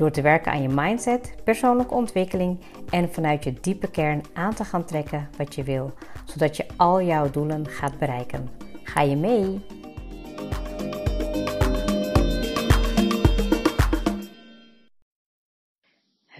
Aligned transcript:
Door 0.00 0.10
te 0.10 0.22
werken 0.22 0.52
aan 0.52 0.62
je 0.62 0.68
mindset, 0.68 1.34
persoonlijke 1.44 1.94
ontwikkeling 1.94 2.60
en 2.90 3.12
vanuit 3.12 3.44
je 3.44 3.52
diepe 3.52 3.90
kern 3.90 4.22
aan 4.32 4.54
te 4.54 4.64
gaan 4.64 4.84
trekken 4.84 5.28
wat 5.36 5.54
je 5.54 5.62
wil, 5.62 5.92
zodat 6.24 6.56
je 6.56 6.66
al 6.76 7.02
jouw 7.02 7.30
doelen 7.30 7.66
gaat 7.66 7.98
bereiken. 7.98 8.48
Ga 8.82 9.00
je 9.02 9.16
mee? 9.16 9.60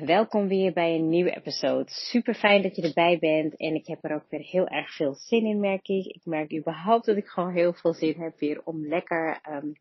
Welkom 0.04 0.48
weer 0.48 0.72
bij 0.72 0.94
een 0.94 1.08
nieuwe 1.08 1.36
episode. 1.36 1.84
Super 1.86 2.34
fijn 2.34 2.62
dat 2.62 2.76
je 2.76 2.82
erbij 2.82 3.18
bent 3.18 3.56
en 3.56 3.74
ik 3.74 3.86
heb 3.86 4.04
er 4.04 4.14
ook 4.14 4.26
weer 4.28 4.40
heel 4.40 4.66
erg 4.66 4.94
veel 4.94 5.14
zin 5.14 5.44
in, 5.46 5.60
merk 5.60 5.88
ik. 5.88 6.06
Ik 6.06 6.22
merk 6.24 6.54
überhaupt 6.56 7.06
dat 7.06 7.16
ik 7.16 7.26
gewoon 7.26 7.52
heel 7.52 7.72
veel 7.72 7.92
zin 7.92 8.14
heb 8.18 8.38
weer 8.38 8.60
om 8.64 8.86
lekker 8.86 9.40
um, 9.50 9.72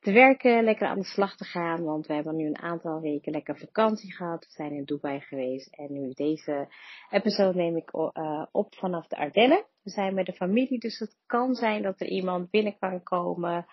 te 0.00 0.12
werken, 0.12 0.64
lekker 0.64 0.86
aan 0.86 0.98
de 0.98 1.04
slag 1.04 1.36
te 1.36 1.44
gaan. 1.44 1.84
Want 1.84 2.06
we 2.06 2.14
hebben 2.14 2.36
nu 2.36 2.46
een 2.46 2.58
aantal 2.58 3.00
weken 3.00 3.32
lekker 3.32 3.58
vakantie 3.58 4.12
gehad. 4.12 4.44
We 4.44 4.52
zijn 4.52 4.72
in 4.72 4.84
Dubai 4.84 5.20
geweest 5.20 5.74
en 5.74 5.92
nu 5.92 6.12
deze 6.12 6.68
episode 7.10 7.58
neem 7.58 7.76
ik 7.76 7.92
uh, 7.92 8.46
op 8.52 8.74
vanaf 8.74 9.06
de 9.06 9.16
Ardennen. 9.16 9.64
We 9.82 9.90
zijn 9.90 10.14
met 10.14 10.26
de 10.26 10.32
familie, 10.32 10.78
dus 10.78 10.98
het 10.98 11.16
kan 11.26 11.54
zijn 11.54 11.82
dat 11.82 12.00
er 12.00 12.06
iemand 12.06 12.50
binnen 12.50 12.78
kan 12.78 13.02
komen. 13.02 13.66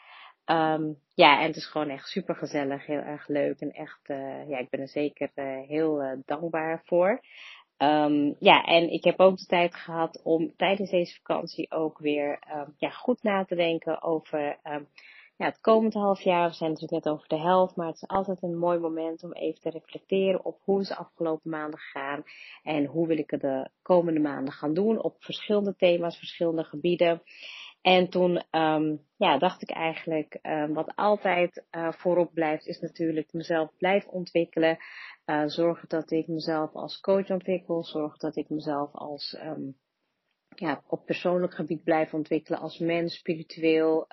Um, 0.46 0.98
ja, 1.14 1.40
en 1.40 1.48
het 1.48 1.56
is 1.56 1.66
gewoon 1.66 1.90
echt 1.90 2.08
super 2.08 2.36
gezellig, 2.36 2.86
heel 2.86 3.00
erg 3.00 3.28
leuk 3.28 3.60
en 3.60 3.72
echt, 3.72 4.10
uh, 4.10 4.50
ja, 4.50 4.58
ik 4.58 4.70
ben 4.70 4.80
er 4.80 4.88
zeker 4.88 5.32
uh, 5.36 5.68
heel 5.68 6.22
dankbaar 6.26 6.82
voor. 6.86 7.22
Um, 7.78 8.36
ja, 8.40 8.64
en 8.64 8.92
ik 8.92 9.04
heb 9.04 9.20
ook 9.20 9.38
de 9.38 9.46
tijd 9.46 9.76
gehad 9.76 10.22
om 10.24 10.54
tijdens 10.56 10.90
deze 10.90 11.16
vakantie 11.16 11.72
ook 11.72 12.00
weer 12.00 12.40
um, 12.56 12.74
ja, 12.78 12.90
goed 12.90 13.24
na 13.24 13.46
te 13.46 13.56
denken 13.56 14.02
over 14.02 14.60
ja, 15.38 15.46
het 15.46 15.62
komend 15.62 15.94
half 15.94 16.22
jaar. 16.22 16.50
We 16.50 16.56
zijn 16.56 16.72
natuurlijk 16.72 17.04
net 17.04 17.14
over 17.14 17.28
de 17.28 17.40
helft, 17.40 17.76
maar 17.76 17.88
het 17.88 17.96
is 17.96 18.08
altijd 18.08 18.44
een 18.44 18.58
mooi 18.58 18.80
moment 18.80 19.24
om 19.24 19.34
even 19.34 19.62
te 19.62 19.70
reflecteren 19.70 20.46
op 20.46 20.60
hoe 20.64 20.82
is 20.82 20.88
de 20.88 20.96
afgelopen 20.96 21.50
maanden 21.50 21.80
gegaan 21.80 22.24
en 22.64 22.86
hoe 22.86 23.08
wil 23.08 23.18
ik 23.18 23.32
het 23.32 23.42
de 23.42 23.70
komende 23.82 24.20
maanden 24.20 24.54
gaan 24.54 24.74
doen 24.74 25.02
op 25.02 25.24
verschillende 25.24 25.76
thema's, 25.76 26.18
verschillende 26.18 26.64
gebieden. 26.64 27.22
En 27.82 28.10
toen 28.10 28.44
um, 28.52 29.02
ja, 29.18 29.38
dacht 29.38 29.62
ik 29.62 29.70
eigenlijk, 29.70 30.40
um, 30.42 30.74
wat 30.74 30.96
altijd 30.96 31.66
uh, 31.72 31.92
voorop 31.92 32.34
blijft, 32.34 32.66
is 32.66 32.80
natuurlijk 32.80 33.34
mezelf 33.34 33.70
blijven 33.78 34.12
ontwikkelen. 34.12 34.78
Uh, 35.26 35.44
zorgen 35.46 35.90
dat 35.90 36.12
ik 36.12 36.28
mezelf 36.28 36.74
als 36.74 37.00
coach 37.00 37.30
ontwikkel. 37.30 37.84
Zorgen 37.84 38.20
dat 38.20 38.36
ik 38.36 38.50
mezelf 38.50 38.94
als, 38.94 39.38
um, 39.44 39.78
ja, 40.56 40.84
op 40.88 41.06
persoonlijk 41.06 41.54
gebied 41.54 41.84
blijf 41.84 42.14
ontwikkelen. 42.14 42.60
Als 42.60 42.80
mens, 42.80 43.18
spiritueel, 43.18 44.08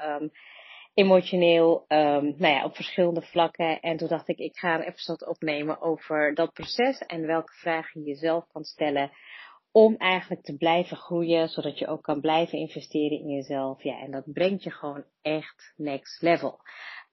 emotioneel, 0.95 1.85
nou 1.89 2.47
ja, 2.47 2.65
op 2.65 2.75
verschillende 2.75 3.23
vlakken. 3.23 3.81
En 3.81 3.97
toen 3.97 4.09
dacht 4.09 4.29
ik, 4.29 4.39
ik 4.39 4.57
ga 4.57 4.75
een 4.75 4.87
episode 4.89 5.29
opnemen 5.29 5.81
over 5.81 6.35
dat 6.35 6.53
proces 6.53 6.99
en 6.99 7.27
welke 7.27 7.53
vragen 7.53 8.01
je 8.01 8.07
jezelf 8.07 8.47
kan 8.47 8.65
stellen 8.65 9.11
om 9.73 9.97
eigenlijk 9.97 10.43
te 10.43 10.57
blijven 10.57 10.97
groeien, 10.97 11.49
zodat 11.49 11.79
je 11.79 11.87
ook 11.87 12.03
kan 12.03 12.21
blijven 12.21 12.59
investeren 12.59 13.19
in 13.19 13.29
jezelf. 13.29 13.83
Ja, 13.83 13.99
en 14.01 14.11
dat 14.11 14.33
brengt 14.33 14.63
je 14.63 14.71
gewoon 14.71 15.05
echt 15.23 15.73
next 15.77 16.23
level. 16.23 16.61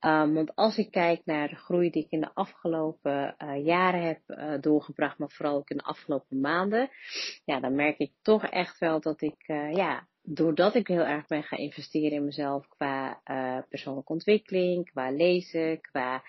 Um, 0.05 0.33
want 0.33 0.55
als 0.55 0.77
ik 0.77 0.91
kijk 0.91 1.21
naar 1.25 1.47
de 1.47 1.55
groei 1.55 1.89
die 1.89 2.03
ik 2.03 2.11
in 2.11 2.21
de 2.21 2.33
afgelopen 2.33 3.35
uh, 3.37 3.65
jaren 3.65 4.01
heb 4.01 4.19
uh, 4.27 4.61
doorgebracht, 4.61 5.17
maar 5.17 5.29
vooral 5.29 5.55
ook 5.55 5.69
in 5.69 5.77
de 5.77 5.83
afgelopen 5.83 6.39
maanden, 6.39 6.89
ja, 7.45 7.59
dan 7.59 7.75
merk 7.75 7.97
ik 7.97 8.11
toch 8.21 8.45
echt 8.45 8.79
wel 8.79 8.99
dat 8.99 9.21
ik, 9.21 9.47
uh, 9.47 9.73
ja, 9.73 10.07
doordat 10.21 10.75
ik 10.75 10.87
heel 10.87 11.05
erg 11.05 11.27
ben 11.27 11.43
gaan 11.43 11.59
investeren 11.59 12.11
in 12.11 12.25
mezelf 12.25 12.67
qua 12.67 13.21
persoonlijke 13.69 14.13
ontwikkeling, 14.13 14.91
qua 14.91 15.11
lezen, 15.11 15.81
qua 15.81 16.23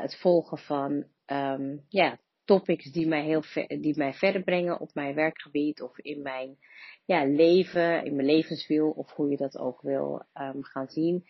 het 0.00 0.16
volgen 0.16 0.58
van, 0.58 1.04
um, 1.26 1.84
ja, 1.88 2.18
topics 2.48 2.92
die 2.92 3.06
mij, 3.06 3.24
heel 3.24 3.42
die 3.80 3.96
mij 3.96 4.14
verder 4.14 4.42
brengen 4.42 4.80
op 4.80 4.94
mijn 4.94 5.14
werkgebied 5.14 5.82
of 5.82 5.98
in 5.98 6.22
mijn 6.22 6.56
ja, 7.04 7.24
leven, 7.24 8.04
in 8.04 8.16
mijn 8.16 8.28
levenswiel 8.28 8.90
of 8.90 9.10
hoe 9.12 9.30
je 9.30 9.36
dat 9.36 9.58
ook 9.58 9.80
wil 9.82 10.22
um, 10.40 10.64
gaan 10.64 10.88
zien. 10.88 11.24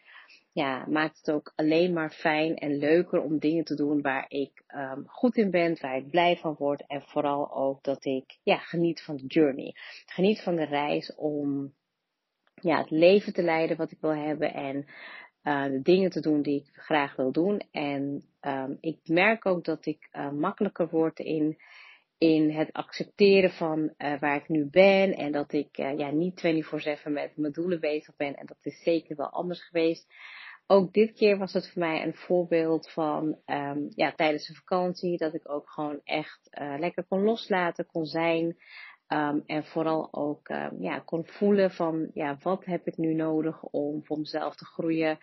Ja, 0.58 0.84
maakt 0.88 1.16
het 1.16 1.30
ook 1.30 1.52
alleen 1.56 1.92
maar 1.92 2.10
fijn 2.10 2.56
en 2.56 2.78
leuker 2.78 3.22
om 3.22 3.38
dingen 3.38 3.64
te 3.64 3.74
doen 3.74 4.02
waar 4.02 4.24
ik 4.28 4.64
um, 4.74 5.04
goed 5.06 5.36
in 5.36 5.50
ben, 5.50 5.76
waar 5.80 5.96
ik 5.96 6.10
blij 6.10 6.36
van 6.36 6.54
word 6.58 6.84
en 6.86 7.02
vooral 7.02 7.54
ook 7.54 7.82
dat 7.82 8.04
ik 8.04 8.38
ja, 8.42 8.56
geniet 8.56 9.02
van 9.02 9.16
de 9.16 9.26
journey. 9.26 9.74
Geniet 10.06 10.40
van 10.40 10.56
de 10.56 10.64
reis 10.64 11.14
om 11.14 11.74
ja, 12.54 12.78
het 12.78 12.90
leven 12.90 13.32
te 13.32 13.42
leiden 13.42 13.76
wat 13.76 13.90
ik 13.90 14.00
wil 14.00 14.14
hebben 14.14 14.54
en 14.54 14.86
uh, 15.42 15.64
de 15.64 15.82
dingen 15.82 16.10
te 16.10 16.20
doen 16.20 16.42
die 16.42 16.60
ik 16.60 16.68
graag 16.72 17.16
wil 17.16 17.32
doen. 17.32 17.62
En 17.70 18.24
um, 18.40 18.78
ik 18.80 18.98
merk 19.04 19.46
ook 19.46 19.64
dat 19.64 19.86
ik 19.86 20.08
uh, 20.12 20.30
makkelijker 20.30 20.88
word 20.88 21.18
in, 21.18 21.56
in 22.18 22.50
het 22.50 22.72
accepteren 22.72 23.50
van 23.50 23.94
uh, 23.98 24.20
waar 24.20 24.36
ik 24.36 24.48
nu 24.48 24.64
ben. 24.70 25.14
En 25.14 25.32
dat 25.32 25.52
ik 25.52 25.76
ja, 25.76 26.10
niet 26.10 26.64
24-7 27.08 27.10
met 27.12 27.36
mijn 27.36 27.52
doelen 27.52 27.80
bezig 27.80 28.16
ben. 28.16 28.34
En 28.36 28.46
dat 28.46 28.58
is 28.62 28.82
zeker 28.82 29.16
wel 29.16 29.30
anders 29.30 29.62
geweest. 29.62 30.06
Ook 30.70 30.92
dit 30.92 31.12
keer 31.12 31.38
was 31.38 31.52
het 31.52 31.70
voor 31.72 31.82
mij 31.82 32.02
een 32.02 32.14
voorbeeld 32.14 32.90
van 32.90 33.38
um, 33.46 33.86
ja, 33.94 34.12
tijdens 34.12 34.46
de 34.46 34.54
vakantie. 34.54 35.18
Dat 35.18 35.34
ik 35.34 35.50
ook 35.50 35.70
gewoon 35.70 36.00
echt 36.04 36.48
lekker 36.78 37.04
kon 37.04 37.22
loslaten, 37.22 37.86
kon 37.86 38.04
zijn. 38.04 38.56
Um, 39.08 39.42
en 39.46 39.64
vooral 39.64 40.12
ook 40.12 40.48
um, 40.48 40.82
ja, 40.82 40.98
kon 40.98 41.26
voelen 41.26 41.70
van 41.70 42.10
ja, 42.14 42.36
wat 42.42 42.64
heb 42.64 42.86
ik 42.86 42.96
nu 42.96 43.14
nodig 43.14 43.62
om 43.62 44.04
voor 44.04 44.18
mezelf 44.18 44.56
te 44.56 44.64
groeien. 44.64 45.18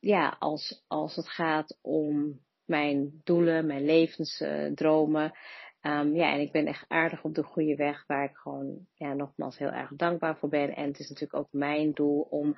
Ja, 0.00 0.36
als, 0.38 0.84
als 0.86 1.16
het 1.16 1.28
gaat 1.28 1.78
om 1.82 2.40
mijn 2.64 3.20
doelen, 3.24 3.66
mijn 3.66 3.84
levensdromen. 3.84 5.32
Ja, 6.12 6.32
en 6.32 6.40
ik 6.40 6.52
ben 6.52 6.66
echt 6.66 6.84
aardig 6.88 7.24
op 7.24 7.34
de 7.34 7.42
goede 7.42 7.76
weg 7.76 8.06
waar 8.06 8.24
ik 8.24 8.36
gewoon 8.36 8.86
ja, 8.94 9.14
nogmaals 9.14 9.58
heel 9.58 9.70
erg 9.70 9.90
dankbaar 9.96 10.38
voor 10.38 10.48
ben. 10.48 10.76
En 10.76 10.86
het 10.86 10.98
is 10.98 11.08
natuurlijk 11.08 11.40
ook 11.40 11.52
mijn 11.52 11.92
doel 11.92 12.20
om 12.20 12.56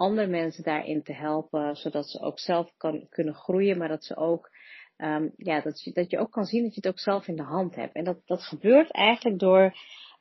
andere 0.00 0.26
mensen 0.26 0.64
daarin 0.64 1.02
te 1.02 1.12
helpen, 1.12 1.76
zodat 1.76 2.08
ze 2.08 2.20
ook 2.20 2.38
zelf 2.38 2.72
kan, 2.76 3.06
kunnen 3.08 3.34
groeien, 3.34 3.78
maar 3.78 3.88
dat 3.88 4.04
ze 4.04 4.16
ook 4.16 4.50
um, 4.96 5.32
ja, 5.36 5.60
dat, 5.60 5.82
je, 5.82 5.92
dat 5.92 6.10
je 6.10 6.18
ook 6.18 6.30
kan 6.30 6.44
zien 6.44 6.62
dat 6.62 6.74
je 6.74 6.80
het 6.82 6.90
ook 6.90 6.98
zelf 6.98 7.28
in 7.28 7.36
de 7.36 7.42
hand 7.42 7.74
hebt. 7.74 7.94
En 7.94 8.04
dat, 8.04 8.20
dat 8.24 8.42
gebeurt 8.42 8.90
eigenlijk 8.90 9.38
door 9.38 9.76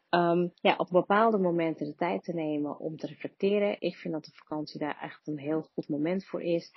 um, 0.10 0.52
ja, 0.56 0.76
op 0.78 0.88
bepaalde 0.92 1.38
momenten 1.38 1.86
de 1.86 1.96
tijd 1.96 2.24
te 2.24 2.34
nemen 2.34 2.80
om 2.80 2.98
te 2.98 3.08
reflecteren. 3.08 3.82
Ik 3.82 3.96
vind 3.96 4.14
dat 4.14 4.24
de 4.24 4.32
vakantie 4.34 4.80
daar 4.80 4.98
echt 5.02 5.28
een 5.28 5.40
heel 5.40 5.62
goed 5.62 5.90
moment 5.90 6.26
voor 6.26 6.42
is. 6.42 6.72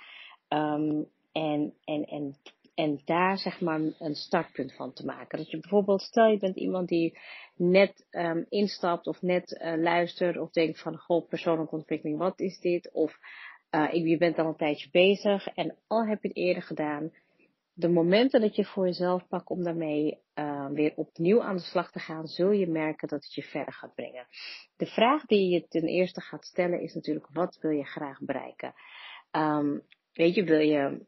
Um, 0.47 1.07
en, 1.31 1.73
en, 1.83 2.03
en, 2.03 2.35
en 2.75 3.01
daar 3.05 3.37
zeg 3.37 3.61
maar 3.61 3.79
een 3.99 4.15
startpunt 4.15 4.75
van 4.75 4.93
te 4.93 5.05
maken. 5.05 5.37
Dat 5.37 5.51
je 5.51 5.59
bijvoorbeeld, 5.59 6.01
stel 6.01 6.27
je 6.27 6.37
bent 6.37 6.55
iemand 6.55 6.87
die 6.87 7.17
net 7.55 8.05
um, 8.11 8.45
instapt 8.49 9.07
of 9.07 9.21
net 9.21 9.51
uh, 9.51 9.81
luistert 9.81 10.37
of 10.37 10.51
denkt 10.51 10.81
van, 10.81 10.97
goh, 10.97 11.27
persoonlijke 11.27 11.75
ontwikkeling, 11.75 12.17
wat 12.17 12.39
is 12.39 12.59
dit? 12.59 12.91
Of 12.91 13.17
uh, 13.71 13.93
je 13.93 14.17
bent 14.17 14.39
al 14.39 14.47
een 14.47 14.55
tijdje 14.55 14.89
bezig 14.91 15.47
en 15.47 15.77
al 15.87 16.07
heb 16.07 16.21
je 16.21 16.27
het 16.27 16.37
eerder 16.37 16.63
gedaan, 16.63 17.11
de 17.73 17.89
momenten 17.89 18.41
dat 18.41 18.55
je 18.55 18.65
voor 18.65 18.85
jezelf 18.85 19.27
pakt 19.27 19.49
om 19.49 19.63
daarmee 19.63 20.19
uh, 20.35 20.69
weer 20.69 20.93
opnieuw 20.95 21.41
aan 21.41 21.55
de 21.55 21.61
slag 21.61 21.91
te 21.91 21.99
gaan, 21.99 22.27
zul 22.27 22.51
je 22.51 22.67
merken 22.67 23.07
dat 23.07 23.23
het 23.23 23.33
je 23.33 23.43
verder 23.43 23.73
gaat 23.73 23.95
brengen. 23.95 24.27
De 24.75 24.85
vraag 24.85 25.25
die 25.25 25.49
je 25.49 25.67
ten 25.67 25.87
eerste 25.87 26.21
gaat 26.21 26.45
stellen 26.45 26.81
is 26.81 26.93
natuurlijk, 26.93 27.27
wat 27.31 27.57
wil 27.61 27.71
je 27.71 27.85
graag 27.85 28.19
bereiken? 28.21 28.73
Um, 29.31 29.81
weet 30.13 30.35
je, 30.35 30.43
wil 30.43 30.59
je, 30.59 31.05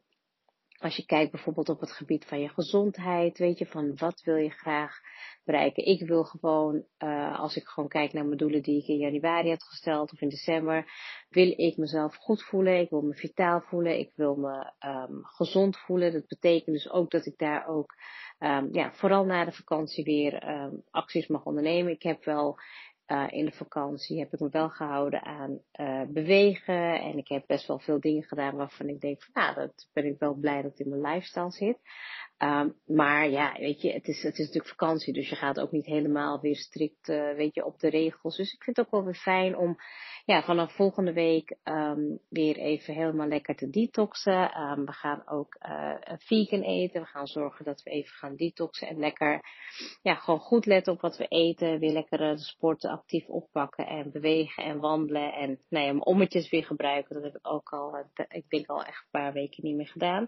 als 0.85 0.95
je 0.95 1.05
kijkt 1.05 1.31
bijvoorbeeld 1.31 1.69
op 1.69 1.79
het 1.79 1.91
gebied 1.91 2.25
van 2.25 2.39
je 2.39 2.49
gezondheid, 2.49 3.37
weet 3.37 3.57
je, 3.57 3.65
van 3.65 3.95
wat 3.95 4.21
wil 4.23 4.35
je 4.35 4.49
graag 4.49 4.99
bereiken. 5.43 5.85
Ik 5.85 6.07
wil 6.07 6.23
gewoon, 6.23 6.83
uh, 6.99 7.39
als 7.39 7.55
ik 7.55 7.65
gewoon 7.65 7.89
kijk 7.89 8.13
naar 8.13 8.25
mijn 8.25 8.37
doelen 8.37 8.61
die 8.61 8.81
ik 8.81 8.87
in 8.87 8.97
januari 8.97 9.49
had 9.49 9.63
gesteld 9.63 10.11
of 10.11 10.21
in 10.21 10.29
december, 10.29 10.85
wil 11.29 11.53
ik 11.57 11.77
mezelf 11.77 12.15
goed 12.15 12.43
voelen. 12.43 12.79
Ik 12.79 12.89
wil 12.89 13.01
me 13.01 13.13
vitaal 13.13 13.61
voelen. 13.61 13.99
Ik 13.99 14.11
wil 14.15 14.35
me 14.35 14.71
um, 14.87 15.23
gezond 15.23 15.77
voelen. 15.77 16.13
Dat 16.13 16.27
betekent 16.27 16.75
dus 16.75 16.89
ook 16.89 17.11
dat 17.11 17.25
ik 17.25 17.37
daar 17.37 17.67
ook, 17.67 17.93
um, 18.39 18.69
ja, 18.71 18.93
vooral 18.93 19.25
na 19.25 19.45
de 19.45 19.51
vakantie 19.51 20.03
weer 20.03 20.49
um, 20.49 20.83
acties 20.91 21.27
mag 21.27 21.45
ondernemen. 21.45 21.91
Ik 21.91 22.03
heb 22.03 22.23
wel 22.23 22.57
Uh, 23.07 23.25
in 23.29 23.45
de 23.45 23.51
vakantie 23.51 24.19
heb 24.19 24.33
ik 24.33 24.39
me 24.39 24.49
wel 24.49 24.69
gehouden 24.69 25.23
aan 25.23 25.59
uh, 25.79 26.01
bewegen. 26.07 26.99
En 27.01 27.17
ik 27.17 27.27
heb 27.27 27.43
best 27.47 27.67
wel 27.67 27.79
veel 27.79 27.99
dingen 27.99 28.23
gedaan 28.23 28.55
waarvan 28.55 28.87
ik 28.87 29.01
denk 29.01 29.23
van 29.23 29.43
nou, 29.43 29.55
dat 29.55 29.89
ben 29.93 30.05
ik 30.05 30.19
wel 30.19 30.33
blij 30.33 30.61
dat 30.61 30.79
in 30.79 30.89
mijn 30.89 31.01
lifestyle 31.01 31.51
zit. 31.51 31.77
Um, 32.37 32.75
maar 32.85 33.29
ja, 33.29 33.55
weet 33.59 33.81
je, 33.81 33.91
het 33.91 34.07
is, 34.07 34.23
het 34.23 34.33
is 34.33 34.45
natuurlijk 34.45 34.75
vakantie, 34.77 35.13
dus 35.13 35.29
je 35.29 35.35
gaat 35.35 35.59
ook 35.59 35.71
niet 35.71 35.85
helemaal 35.85 36.39
weer 36.39 36.55
strikt, 36.55 37.07
uh, 37.07 37.33
weet 37.35 37.55
je, 37.55 37.65
op 37.65 37.79
de 37.79 37.89
regels. 37.89 38.37
Dus 38.37 38.53
ik 38.53 38.63
vind 38.63 38.77
het 38.77 38.85
ook 38.85 38.91
wel 38.91 39.03
weer 39.03 39.15
fijn 39.15 39.57
om, 39.57 39.75
ja, 40.25 40.43
vanaf 40.43 40.75
volgende 40.75 41.13
week 41.13 41.57
um, 41.63 42.19
weer 42.29 42.57
even 42.57 42.93
helemaal 42.93 43.27
lekker 43.27 43.55
te 43.55 43.69
detoxen. 43.69 44.61
Um, 44.61 44.85
we 44.85 44.91
gaan 44.91 45.27
ook 45.27 45.57
uh, 45.69 45.95
vegan 46.17 46.61
eten. 46.61 47.01
We 47.01 47.07
gaan 47.07 47.27
zorgen 47.27 47.65
dat 47.65 47.83
we 47.83 47.89
even 47.89 48.13
gaan 48.13 48.35
detoxen 48.35 48.87
en 48.87 48.99
lekker, 48.99 49.41
ja, 50.01 50.15
gewoon 50.15 50.39
goed 50.39 50.65
letten 50.65 50.93
op 50.93 51.01
wat 51.01 51.17
we 51.17 51.27
eten. 51.27 51.79
Weer 51.79 51.91
lekker 51.91 52.17
de 52.17 52.37
sporten 52.37 52.89
actief 52.89 53.27
oppakken 53.27 53.87
en 53.87 54.11
bewegen 54.11 54.63
en 54.63 54.79
wandelen 54.79 55.33
en, 55.33 55.59
nou 55.69 55.99
ommetjes 55.99 56.49
weer 56.49 56.65
gebruiken. 56.65 57.15
Dat 57.15 57.23
heb 57.23 57.35
ik 57.35 57.47
ook 57.47 57.69
al, 57.69 58.05
ik 58.27 58.49
denk 58.49 58.67
al 58.67 58.83
echt 58.83 59.03
een 59.03 59.21
paar 59.21 59.33
weken 59.33 59.63
niet 59.63 59.75
meer 59.75 59.87
gedaan. 59.87 60.27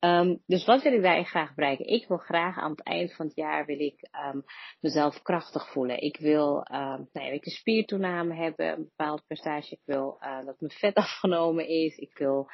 Um, 0.00 0.42
dus 0.46 0.64
wat 0.64 0.82
wil 0.82 0.92
ik 0.92 1.02
daarin 1.02 1.26
graag 1.26 1.54
bereiken? 1.54 1.86
Ik 1.86 2.08
wil 2.08 2.16
graag 2.16 2.58
aan 2.58 2.70
het 2.70 2.82
eind 2.82 3.14
van 3.14 3.26
het 3.26 3.36
jaar 3.36 3.66
wil 3.66 3.80
ik 3.80 4.08
um, 4.34 4.44
mezelf 4.80 5.22
krachtig 5.22 5.70
voelen. 5.72 6.02
Ik 6.02 6.16
wil 6.16 6.56
um, 6.56 7.08
nou 7.12 7.26
ja, 7.26 7.32
ik 7.32 7.46
een 7.46 7.52
spiertoename 7.52 8.34
hebben, 8.34 8.66
een 8.66 8.84
bepaald 8.84 9.26
percentage. 9.26 9.74
Ik 9.74 9.80
wil 9.84 10.18
uh, 10.20 10.44
dat 10.46 10.60
mijn 10.60 10.72
vet 10.72 10.94
afgenomen 11.04 11.68
is. 11.68 11.96
Ik 11.96 12.18
wil 12.18 12.50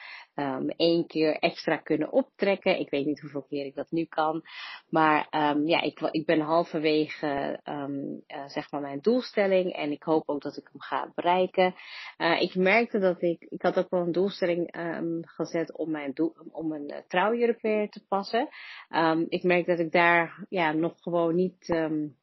één 0.76 1.06
keer 1.06 1.37
extra 1.38 1.76
kunnen 1.76 2.12
optrekken. 2.12 2.78
Ik 2.78 2.90
weet 2.90 3.06
niet 3.06 3.20
hoeveel 3.20 3.43
keer 3.49 3.66
ik 3.66 3.75
dat 3.75 3.90
nu 3.90 4.04
kan. 4.04 4.42
Maar 4.88 5.26
ja, 5.64 5.81
ik, 5.81 6.00
ik 6.00 6.26
ben 6.26 6.40
halverwege 6.40 7.60
uh, 7.64 8.46
zeg 8.46 8.70
maar 8.70 8.81
mijn 8.81 9.00
doelstelling. 9.00 9.72
En 9.72 9.90
ik 9.90 10.02
hoop 10.02 10.28
ook 10.28 10.42
dat 10.42 10.56
ik 10.56 10.69
hem 10.72 10.81
ga 10.81 11.12
bereiken. 11.14 11.75
Uh, 12.19 12.40
ik 12.40 12.54
merkte 12.54 12.99
dat 12.99 13.22
ik, 13.22 13.46
ik 13.49 13.62
had 13.62 13.78
ook 13.78 13.90
wel 13.90 14.00
een 14.00 14.12
doelstelling 14.12 14.76
gezet 15.20 15.76
om 15.76 15.90
mijn, 15.90 16.12
doel, 16.12 16.34
om 16.52 16.72
een 16.72 16.92
uh, 16.92 16.99
weer 17.37 17.91
te 17.91 18.06
passen. 18.09 18.49
Um, 18.91 19.27
ik 19.29 19.43
merk 19.43 19.67
dat 19.67 19.79
ik 19.79 19.93
daar 19.93 20.44
ja, 20.49 20.73
nog 20.73 20.94
gewoon 21.00 21.35
niet 21.35 21.69
um, 21.69 22.17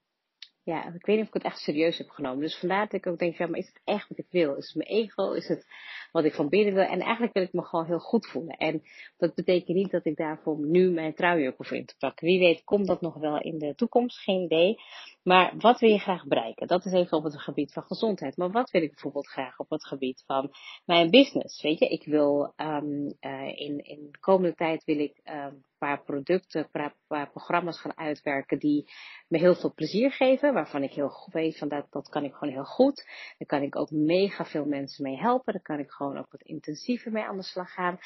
ja, 0.64 0.94
ik 0.94 1.06
weet 1.06 1.16
niet 1.16 1.22
of 1.22 1.28
ik 1.28 1.34
het 1.34 1.44
echt 1.44 1.60
serieus 1.60 1.98
heb 1.98 2.10
genomen. 2.10 2.40
Dus 2.40 2.60
vandaar 2.60 2.84
dat 2.84 2.94
ik 2.94 3.08
ook 3.08 3.20
denk, 3.20 3.38
ja, 3.38 3.48
maar 3.48 3.60
is 3.60 3.68
het 3.68 3.82
echt 3.84 4.10
wat 4.10 4.18
ik 4.18 4.28
wil? 4.30 4.56
Is 4.56 4.66
het 4.66 4.76
mijn 4.76 4.90
ego? 4.90 5.32
Is 5.32 5.48
het 5.48 5.66
wat 6.12 6.24
ik 6.24 6.34
van 6.34 6.50
binnen 6.50 6.74
wil? 6.74 6.84
En 6.84 7.00
eigenlijk 7.00 7.34
wil 7.34 7.44
ik 7.44 7.54
me 7.54 7.64
gewoon 7.64 7.86
heel 7.86 8.00
goed 8.00 8.28
voelen. 8.28 8.58
En 8.58 8.82
dat 9.18 9.36
betekent 9.36 9.78
niet 9.78 9.92
dat 9.92 10.06
ik 10.06 10.16
daarvoor 10.16 10.58
nu 10.66 10.90
mijn 10.90 11.14
trouwjurk 11.14 11.58
hoef 11.58 11.72
in 11.72 11.86
te 11.86 11.96
pakken. 11.98 12.28
Wie 12.28 12.40
weet 12.40 12.64
komt 12.64 12.88
dat 12.88 13.02
nog 13.02 13.16
wel 13.16 13.42
in 13.42 13.58
de 13.58 13.76
toekomst, 13.76 14.18
geen 14.18 14.42
idee. 14.42 14.76
Maar 15.24 15.54
wat 15.58 15.80
wil 15.80 15.90
je 15.90 16.00
graag 16.00 16.28
bereiken? 16.28 16.68
Dat 16.68 16.86
is 16.86 16.92
even 16.92 17.18
op 17.18 17.24
het 17.24 17.42
gebied 17.42 17.74
van 17.74 17.84
gezondheid. 17.84 18.38
Maar 18.38 18.52
wat 18.52 18.72
wil 18.72 18.82
ik 18.82 18.92
bijvoorbeeld 18.92 19.28
graag 19.28 19.60
op 19.60 19.70
het 19.70 19.86
gebied 19.86 20.24
van 20.26 20.52
mijn 20.86 21.10
business? 21.10 21.62
Weet 21.62 21.80
je, 21.80 21.88
ik 21.88 22.06
wil 22.06 22.54
um, 22.58 23.14
uh, 23.22 23.48
in, 23.48 23.84
in 23.84 24.08
de 24.12 24.20
komende 24.20 24.56
tijd 24.56 24.84
wil 24.84 25.00
ik 25.00 25.20
um, 25.24 25.64
paar 25.84 26.04
producten, 26.04 26.70
paar 27.08 27.30
programma's 27.30 27.80
gaan 27.80 27.98
uitwerken 27.98 28.60
die 28.60 28.92
me 29.28 29.38
heel 29.38 29.56
veel 29.56 29.74
plezier 29.74 30.12
geven. 30.12 30.54
Waarvan 30.54 30.84
ik 30.84 30.94
heel 30.94 31.10
goed 31.10 31.34
weet 31.34 31.58
van 31.58 31.68
dat, 31.68 31.88
dat 31.90 32.10
kan 32.10 32.24
ik 32.24 32.34
gewoon 32.34 32.54
heel 32.54 32.66
goed. 32.66 33.06
Daar 33.38 33.48
kan 33.48 33.62
ik 33.62 33.76
ook 33.76 33.92
mega 33.92 34.46
veel 34.46 34.66
mensen 34.66 35.04
mee 35.04 35.18
helpen. 35.18 35.54
Daar 35.54 35.62
kan 35.62 35.80
ik 35.80 35.92
gewoon 35.92 36.18
ook 36.18 36.32
wat 36.32 36.42
intensiever 36.42 37.12
mee 37.12 37.24
aan 37.24 37.38
de 37.38 37.44
slag 37.44 37.74
gaan. 37.74 38.00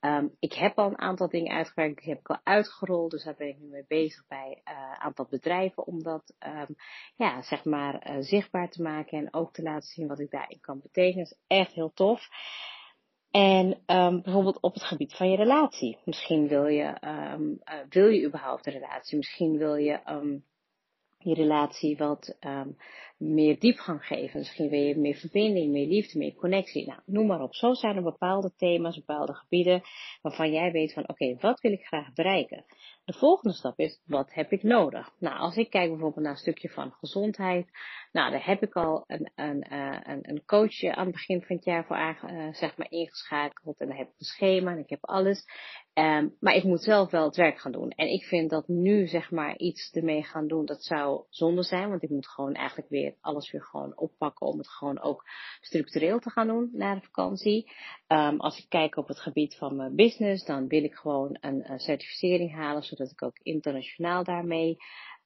Um, 0.00 0.36
ik 0.38 0.52
heb 0.52 0.78
al 0.78 0.86
een 0.86 0.98
aantal 0.98 1.28
dingen 1.28 1.56
uitgewerkt, 1.56 2.00
die 2.00 2.08
heb 2.08 2.18
ik 2.18 2.28
al 2.28 2.40
uitgerold, 2.42 3.10
dus 3.10 3.24
daar 3.24 3.34
ben 3.36 3.48
ik 3.48 3.58
nu 3.58 3.68
mee 3.68 3.84
bezig 3.88 4.26
bij 4.26 4.60
een 4.64 4.74
uh, 4.74 4.92
aantal 4.92 5.26
bedrijven 5.30 5.86
om 5.86 6.02
dat 6.02 6.34
um, 6.46 6.74
ja, 7.14 7.42
zeg 7.42 7.64
maar 7.64 8.10
uh, 8.10 8.16
zichtbaar 8.20 8.70
te 8.70 8.82
maken 8.82 9.18
en 9.18 9.34
ook 9.34 9.52
te 9.52 9.62
laten 9.62 9.88
zien 9.88 10.08
wat 10.08 10.20
ik 10.20 10.30
daarin 10.30 10.60
kan 10.60 10.80
betekenen. 10.80 11.24
Dat 11.24 11.38
is 11.38 11.56
echt 11.58 11.72
heel 11.72 11.92
tof. 11.92 12.28
En 13.34 13.66
um, 13.86 14.22
bijvoorbeeld 14.22 14.60
op 14.60 14.74
het 14.74 14.82
gebied 14.82 15.14
van 15.14 15.30
je 15.30 15.36
relatie. 15.36 15.98
Misschien 16.04 16.48
wil 16.48 16.66
je, 16.66 16.96
um, 17.32 17.58
wil 17.88 18.08
je 18.08 18.26
überhaupt 18.26 18.66
een 18.66 18.72
relatie? 18.72 19.16
Misschien 19.16 19.58
wil 19.58 19.74
je 19.74 20.00
um, 20.10 20.44
je 21.24 21.34
relatie 21.34 21.96
wat 21.96 22.36
um, 22.40 22.76
meer 23.16 23.58
diepgang 23.58 24.06
geven. 24.06 24.38
Misschien 24.38 24.68
wil 24.68 24.80
je 24.80 24.96
meer 24.96 25.14
verbinding, 25.14 25.72
meer 25.72 25.86
liefde, 25.86 26.18
meer 26.18 26.34
connectie. 26.34 26.86
Nou, 26.86 27.00
noem 27.06 27.26
maar 27.26 27.42
op. 27.42 27.54
Zo 27.54 27.74
zijn 27.74 27.96
er 27.96 28.02
bepaalde 28.02 28.52
thema's, 28.56 28.96
bepaalde 28.96 29.34
gebieden 29.34 29.82
waarvan 30.22 30.52
jij 30.52 30.72
weet 30.72 30.92
van 30.92 31.08
oké, 31.08 31.36
wat 31.40 31.60
wil 31.60 31.72
ik 31.72 31.84
graag 31.84 32.12
bereiken? 32.12 32.64
De 33.04 33.12
volgende 33.12 33.54
stap 33.54 33.78
is, 33.78 34.00
wat 34.06 34.32
heb 34.32 34.52
ik 34.52 34.62
nodig? 34.62 35.10
Nou, 35.18 35.38
als 35.38 35.56
ik 35.56 35.70
kijk 35.70 35.90
bijvoorbeeld 35.90 36.24
naar 36.24 36.32
een 36.32 36.38
stukje 36.38 36.68
van 36.68 36.92
gezondheid, 36.92 37.68
nou, 38.12 38.30
daar 38.30 38.46
heb 38.46 38.62
ik 38.62 38.74
al 38.74 39.04
een, 39.06 39.30
een, 39.34 39.72
een, 40.10 40.30
een 40.30 40.44
coach 40.44 40.82
aan 40.82 41.04
het 41.04 41.14
begin 41.14 41.42
van 41.42 41.56
het 41.56 41.64
jaar 41.64 41.84
voor 41.84 41.96
uh, 41.96 42.52
zeg 42.52 42.76
maar 42.76 42.90
ingeschakeld. 42.90 43.80
En 43.80 43.88
dan 43.88 43.96
heb 43.96 44.06
ik 44.06 44.14
een 44.18 44.26
schema 44.26 44.70
en 44.70 44.78
ik 44.78 44.90
heb 44.90 45.04
alles. 45.04 45.44
Um, 45.94 46.36
maar 46.40 46.54
ik 46.54 46.64
moet 46.64 46.82
zelf 46.82 47.10
wel 47.10 47.24
het 47.24 47.36
werk 47.36 47.58
gaan 47.58 47.72
doen. 47.72 47.90
En 47.90 48.08
ik 48.08 48.24
vind 48.24 48.50
dat 48.50 48.68
nu 48.68 49.06
zeg 49.06 49.30
maar 49.30 49.56
iets 49.56 49.90
ermee 49.92 50.22
gaan 50.22 50.46
doen, 50.46 50.64
dat 50.64 50.84
zou 50.84 51.24
zonde 51.28 51.62
zijn. 51.62 51.88
Want 51.88 52.02
ik 52.02 52.10
moet 52.10 52.28
gewoon 52.28 52.54
eigenlijk 52.54 52.88
weer 52.88 53.14
alles 53.20 53.50
weer 53.50 53.62
gewoon 53.62 53.96
oppakken 53.96 54.46
om 54.46 54.58
het 54.58 54.68
gewoon 54.68 55.00
ook 55.00 55.24
structureel 55.60 56.18
te 56.18 56.30
gaan 56.30 56.46
doen 56.46 56.68
na 56.72 56.94
de 56.94 57.00
vakantie. 57.00 57.70
Um, 58.08 58.40
als 58.40 58.58
ik 58.58 58.68
kijk 58.68 58.96
op 58.96 59.08
het 59.08 59.20
gebied 59.20 59.56
van 59.56 59.76
mijn 59.76 59.94
business, 59.94 60.44
dan 60.44 60.68
wil 60.68 60.84
ik 60.84 60.94
gewoon 60.94 61.36
een, 61.40 61.80
certificering 61.80 62.54
halen, 62.54 62.82
zodat 62.82 63.10
ik 63.10 63.22
ook 63.22 63.38
internationaal 63.42 64.24
daarmee 64.24 64.76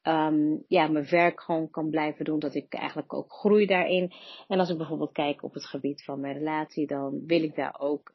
um, 0.02 0.64
ja, 0.66 0.88
mijn 0.88 1.08
werk 1.08 1.40
gewoon 1.40 1.70
kan 1.70 1.90
blijven 1.90 2.24
doen. 2.24 2.38
Dat 2.38 2.54
ik 2.54 2.74
eigenlijk 2.74 3.14
ook 3.14 3.32
groei 3.32 3.66
daarin. 3.66 4.12
En 4.48 4.58
als 4.58 4.70
ik 4.70 4.76
bijvoorbeeld 4.76 5.12
kijk 5.12 5.42
op 5.42 5.54
het 5.54 5.64
gebied 5.64 6.04
van 6.04 6.20
mijn 6.20 6.38
relatie, 6.38 6.86
dan 6.86 7.26
wil 7.26 7.42
ik 7.42 7.54
daar 7.54 7.76
ook, 7.78 8.12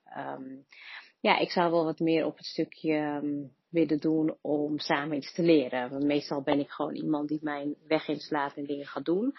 ja, 1.24 1.38
ik 1.38 1.52
zou 1.52 1.72
wel 1.72 1.84
wat 1.84 2.00
meer 2.00 2.26
op 2.26 2.38
het 2.38 2.46
stukje 2.46 2.94
um, 2.94 3.52
willen 3.70 4.00
doen 4.00 4.38
om 4.42 4.80
samen 4.80 5.18
iets 5.18 5.34
te 5.34 5.42
leren. 5.42 5.90
Want 5.90 6.04
meestal 6.04 6.42
ben 6.42 6.60
ik 6.60 6.70
gewoon 6.70 6.96
iemand 6.96 7.28
die 7.28 7.40
mijn 7.42 7.76
weg 7.88 8.08
inslaat 8.08 8.54
en 8.54 8.66
dingen 8.66 8.86
gaat 8.86 9.06
doen. 9.06 9.26
Uh, 9.26 9.34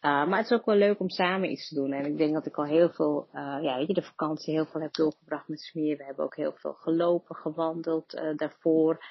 maar 0.00 0.36
het 0.36 0.50
is 0.50 0.58
ook 0.58 0.64
wel 0.64 0.76
leuk 0.76 1.00
om 1.00 1.08
samen 1.08 1.50
iets 1.50 1.68
te 1.68 1.74
doen. 1.74 1.92
En 1.92 2.04
ik 2.04 2.16
denk 2.16 2.32
dat 2.32 2.46
ik 2.46 2.56
al 2.56 2.64
heel 2.64 2.90
veel, 2.90 3.28
uh, 3.32 3.58
ja, 3.62 3.76
weet 3.76 3.86
je, 3.86 3.94
de 3.94 4.02
vakantie 4.02 4.54
heel 4.54 4.66
veel 4.66 4.80
heb 4.80 4.92
doorgebracht 4.92 5.48
met 5.48 5.60
Smeer. 5.60 5.96
We 5.96 6.04
hebben 6.04 6.24
ook 6.24 6.36
heel 6.36 6.52
veel 6.52 6.72
gelopen, 6.72 7.36
gewandeld 7.36 8.14
uh, 8.14 8.36
daarvoor. 8.36 9.04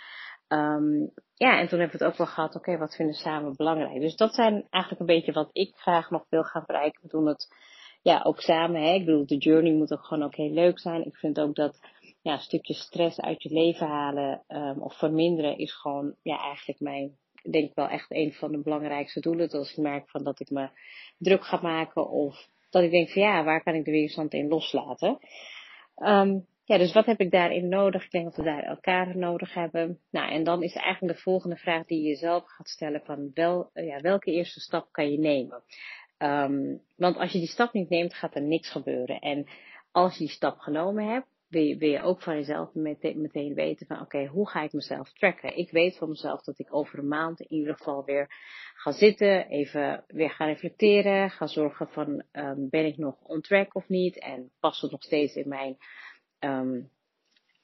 Um, 0.47 1.11
ja, 1.33 1.59
en 1.59 1.67
toen 1.67 1.79
hebben 1.79 1.97
we 1.97 2.03
het 2.03 2.13
ook 2.13 2.17
wel 2.17 2.27
gehad, 2.27 2.55
oké, 2.55 2.77
wat 2.77 2.95
vinden 2.95 3.15
we 3.15 3.21
samen 3.21 3.55
belangrijk? 3.55 4.01
Dus 4.01 4.15
dat 4.15 4.33
zijn 4.33 4.67
eigenlijk 4.69 5.01
een 5.01 5.15
beetje 5.15 5.33
wat 5.33 5.49
ik 5.51 5.75
graag 5.75 6.09
nog 6.09 6.25
wil 6.29 6.43
gaan 6.43 6.63
bereiken. 6.65 7.01
We 7.01 7.07
doen 7.07 7.27
het 7.27 7.47
ja, 8.01 8.21
ook 8.23 8.41
samen. 8.41 8.81
Hè? 8.81 8.93
Ik 8.93 9.05
bedoel, 9.05 9.25
de 9.25 9.37
journey 9.37 9.73
moet 9.73 9.93
ook 9.93 10.05
gewoon 10.05 10.23
ook 10.23 10.35
heel 10.35 10.51
leuk 10.51 10.79
zijn. 10.79 11.05
Ik 11.05 11.15
vind 11.15 11.39
ook 11.39 11.55
dat 11.55 11.79
ja, 12.21 12.33
een 12.33 12.39
stukje 12.39 12.73
stress 12.73 13.19
uit 13.19 13.43
je 13.43 13.49
leven 13.49 13.87
halen 13.87 14.43
um, 14.47 14.81
of 14.81 14.97
verminderen 14.97 15.57
is 15.57 15.73
gewoon 15.73 16.15
ja, 16.21 16.41
eigenlijk 16.41 16.79
mijn, 16.79 17.17
ik 17.41 17.51
denk 17.51 17.75
wel 17.75 17.87
echt 17.87 18.11
een 18.11 18.33
van 18.33 18.51
de 18.51 18.61
belangrijkste 18.61 19.19
doelen. 19.19 19.49
Dat 19.49 19.59
als 19.59 19.71
ik 19.71 19.77
merk 19.77 20.09
van 20.09 20.23
dat 20.23 20.39
ik 20.39 20.49
me 20.49 20.69
druk 21.17 21.45
ga 21.45 21.61
maken 21.61 22.09
of 22.09 22.47
dat 22.69 22.83
ik 22.83 22.91
denk 22.91 23.09
van 23.09 23.21
ja, 23.21 23.43
waar 23.43 23.63
kan 23.63 23.75
ik 23.75 23.85
de 23.85 23.91
weerstand 23.91 24.33
in 24.33 24.47
loslaten? 24.47 25.17
Um, 25.95 26.47
ja, 26.63 26.77
dus 26.77 26.93
wat 26.93 27.05
heb 27.05 27.19
ik 27.19 27.31
daarin 27.31 27.69
nodig? 27.69 28.03
Ik 28.03 28.11
denk 28.11 28.25
dat 28.25 28.35
we 28.35 28.43
daar 28.43 28.63
elkaar 28.63 29.17
nodig 29.17 29.53
hebben. 29.53 29.99
Nou, 30.11 30.31
en 30.31 30.43
dan 30.43 30.63
is 30.63 30.73
eigenlijk 30.73 31.15
de 31.15 31.21
volgende 31.21 31.55
vraag 31.55 31.85
die 31.85 32.01
je 32.01 32.07
jezelf 32.07 32.43
gaat 32.45 32.69
stellen 32.69 33.01
van 33.03 33.31
wel, 33.33 33.69
ja, 33.73 34.01
welke 34.01 34.31
eerste 34.31 34.59
stap 34.59 34.91
kan 34.91 35.11
je 35.11 35.19
nemen? 35.19 35.63
Um, 36.17 36.81
want 36.95 37.17
als 37.17 37.31
je 37.31 37.39
die 37.39 37.47
stap 37.47 37.73
niet 37.73 37.89
neemt, 37.89 38.13
gaat 38.13 38.35
er 38.35 38.41
niks 38.41 38.71
gebeuren. 38.71 39.19
En 39.19 39.47
als 39.91 40.13
je 40.13 40.19
die 40.19 40.33
stap 40.33 40.57
genomen 40.57 41.07
hebt, 41.07 41.27
wil 41.49 41.89
je, 41.89 42.01
ook 42.01 42.21
van 42.21 42.35
jezelf 42.35 42.73
meteen, 42.73 43.21
meteen 43.21 43.53
weten 43.53 43.87
van 43.87 44.01
oké, 44.01 44.25
hoe 44.25 44.49
ga 44.49 44.61
ik 44.61 44.73
mezelf 44.73 45.13
tracken? 45.13 45.57
Ik 45.57 45.71
weet 45.71 45.97
van 45.97 46.09
mezelf 46.09 46.43
dat 46.43 46.59
ik 46.59 46.75
over 46.75 46.99
een 46.99 47.07
maand 47.07 47.39
in 47.39 47.51
ieder 47.57 47.75
geval 47.75 48.05
weer 48.05 48.27
ga 48.73 48.91
zitten, 48.91 49.47
even 49.47 50.03
weer 50.07 50.29
ga 50.29 50.45
reflecteren, 50.45 51.29
ga 51.29 51.47
zorgen 51.47 51.87
van 51.87 52.23
um, 52.31 52.69
ben 52.69 52.85
ik 52.85 52.97
nog 52.97 53.21
on 53.21 53.41
track 53.41 53.75
of 53.75 53.87
niet 53.87 54.19
en 54.19 54.51
past 54.59 54.81
het 54.81 54.91
nog 54.91 55.03
steeds 55.03 55.35
in 55.35 55.47
mijn 55.47 55.77
um, 56.39 56.89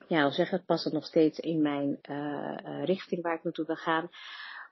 ja, 0.08 0.24
hoe 0.24 0.32
zeg 0.32 0.50
het, 0.50 0.66
past 0.66 0.84
het 0.84 0.94
nog 0.94 1.06
steeds 1.06 1.40
in 1.40 1.62
mijn 1.62 2.00
uh, 2.10 2.58
uh, 2.66 2.84
richting 2.84 3.22
waar 3.22 3.36
ik 3.36 3.44
naartoe 3.44 3.66
wil 3.66 3.76
gaan. 3.76 4.10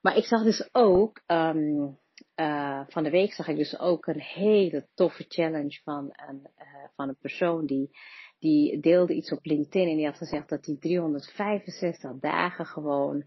Maar 0.01 0.17
ik 0.17 0.25
zag 0.25 0.43
dus 0.43 0.69
ook, 0.71 1.21
um, 1.27 1.99
uh, 2.35 2.81
van 2.87 3.03
de 3.03 3.09
week 3.09 3.33
zag 3.33 3.47
ik 3.47 3.57
dus 3.57 3.79
ook 3.79 4.07
een 4.07 4.21
hele 4.21 4.87
toffe 4.93 5.25
challenge 5.27 5.81
van 5.83 6.09
een, 6.27 6.47
van 6.95 7.09
een 7.09 7.17
persoon 7.21 7.65
die, 7.65 7.89
die 8.43 8.79
deelde 8.79 9.13
iets 9.13 9.31
op 9.31 9.45
LinkedIn 9.45 9.89
en 9.89 9.95
die 9.95 10.05
had 10.05 10.17
gezegd 10.17 10.49
dat 10.49 10.65
hij 10.65 10.77
365 10.79 12.11
dagen 12.19 12.65
gewoon 12.65 13.23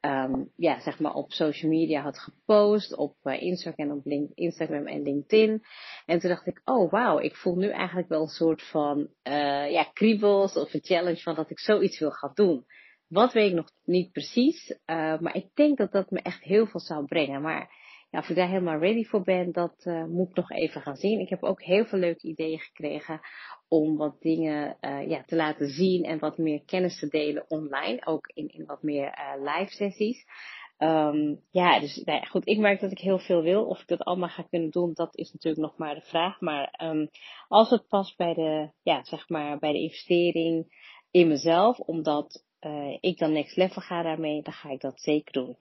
um, 0.00 0.52
ja, 0.56 0.80
zeg 0.80 0.98
maar 0.98 1.14
op 1.14 1.32
social 1.32 1.70
media 1.70 2.02
had 2.02 2.18
gepost, 2.18 2.96
op 2.96 3.16
uh, 3.22 3.42
Instagram, 3.42 3.90
op 3.90 4.04
link, 4.04 4.30
Instagram 4.34 4.86
en 4.86 5.02
LinkedIn. 5.02 5.62
En 6.06 6.18
toen 6.18 6.30
dacht 6.30 6.46
ik, 6.46 6.60
oh 6.64 6.90
wauw, 6.90 7.18
ik 7.18 7.36
voel 7.36 7.56
nu 7.56 7.68
eigenlijk 7.70 8.08
wel 8.08 8.20
een 8.20 8.28
soort 8.28 8.62
van 8.62 8.98
uh, 8.98 9.70
ja, 9.70 9.84
kriebels 9.92 10.56
of 10.56 10.74
een 10.74 10.84
challenge 10.84 11.20
van 11.20 11.34
dat 11.34 11.50
ik 11.50 11.58
zoiets 11.58 11.98
wil 11.98 12.10
gaan 12.10 12.32
doen. 12.34 12.64
Wat 13.08 13.32
weet 13.32 13.48
ik 13.48 13.56
nog 13.56 13.70
niet 13.84 14.12
precies, 14.12 14.70
uh, 14.70 15.20
maar 15.20 15.36
ik 15.36 15.54
denk 15.54 15.78
dat 15.78 15.92
dat 15.92 16.10
me 16.10 16.20
echt 16.22 16.42
heel 16.42 16.66
veel 16.66 16.80
zou 16.80 17.04
brengen. 17.04 17.42
Maar 17.42 17.70
ja, 18.10 18.18
of 18.18 18.28
ik 18.28 18.36
daar 18.36 18.48
helemaal 18.48 18.78
ready 18.78 19.04
voor 19.04 19.22
ben, 19.22 19.52
dat 19.52 19.84
uh, 19.84 20.04
moet 20.04 20.28
ik 20.28 20.36
nog 20.36 20.50
even 20.50 20.80
gaan 20.80 20.96
zien. 20.96 21.20
Ik 21.20 21.28
heb 21.28 21.42
ook 21.42 21.62
heel 21.62 21.84
veel 21.84 21.98
leuke 21.98 22.28
ideeën 22.28 22.58
gekregen 22.58 23.20
om 23.68 23.96
wat 23.96 24.20
dingen 24.20 24.76
uh, 24.80 25.08
ja, 25.08 25.22
te 25.22 25.36
laten 25.36 25.68
zien 25.68 26.04
en 26.04 26.18
wat 26.18 26.38
meer 26.38 26.64
kennis 26.64 26.98
te 26.98 27.08
delen 27.08 27.44
online. 27.48 28.06
Ook 28.06 28.26
in, 28.26 28.48
in 28.48 28.66
wat 28.66 28.82
meer 28.82 29.18
uh, 29.18 29.54
live 29.54 29.72
sessies. 29.72 30.24
Um, 30.78 31.40
ja, 31.50 31.80
dus 31.80 32.02
nou 32.04 32.18
ja, 32.18 32.24
goed, 32.24 32.46
ik 32.46 32.58
merk 32.58 32.80
dat 32.80 32.90
ik 32.90 32.98
heel 32.98 33.18
veel 33.18 33.42
wil. 33.42 33.64
Of 33.64 33.80
ik 33.80 33.86
dat 33.86 34.02
allemaal 34.02 34.28
ga 34.28 34.42
kunnen 34.42 34.70
doen, 34.70 34.90
dat 34.94 35.16
is 35.16 35.32
natuurlijk 35.32 35.62
nog 35.62 35.76
maar 35.76 35.94
de 35.94 36.00
vraag. 36.00 36.40
Maar 36.40 36.80
um, 36.82 37.08
als 37.48 37.70
het 37.70 37.88
past 37.88 38.16
bij 38.16 38.34
de, 38.34 38.70
ja, 38.82 39.04
zeg 39.04 39.28
maar, 39.28 39.58
bij 39.58 39.72
de 39.72 39.80
investering 39.80 40.66
in 41.10 41.28
mezelf, 41.28 41.78
omdat 41.78 42.44
uh, 42.60 42.96
ik 43.00 43.18
dan 43.18 43.32
next 43.32 43.56
level 43.56 43.82
ga 43.82 44.02
daarmee, 44.02 44.42
dan 44.42 44.52
ga 44.52 44.70
ik 44.70 44.80
dat 44.80 45.00
zeker 45.00 45.32
doen. 45.32 45.56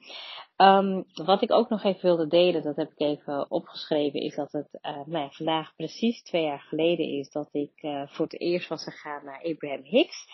Um, 0.57 1.05
wat 1.13 1.41
ik 1.41 1.51
ook 1.51 1.69
nog 1.69 1.83
even 1.83 2.01
wilde 2.01 2.27
delen, 2.27 2.63
dat 2.63 2.75
heb 2.75 2.91
ik 2.91 2.99
even 2.99 3.51
opgeschreven, 3.51 4.21
is 4.21 4.35
dat 4.35 4.51
het 4.51 4.79
nou 5.05 5.27
vandaag 5.31 5.75
precies 5.75 6.23
twee 6.23 6.43
jaar 6.43 6.59
geleden 6.59 7.05
is 7.05 7.29
dat 7.31 7.49
ik 7.51 7.71
uh, 7.81 8.01
voor 8.07 8.25
het 8.25 8.39
eerst 8.39 8.67
was 8.67 8.83
gegaan 8.83 9.25
naar 9.25 9.43
Abraham 9.43 9.83
Hicks. 9.83 10.25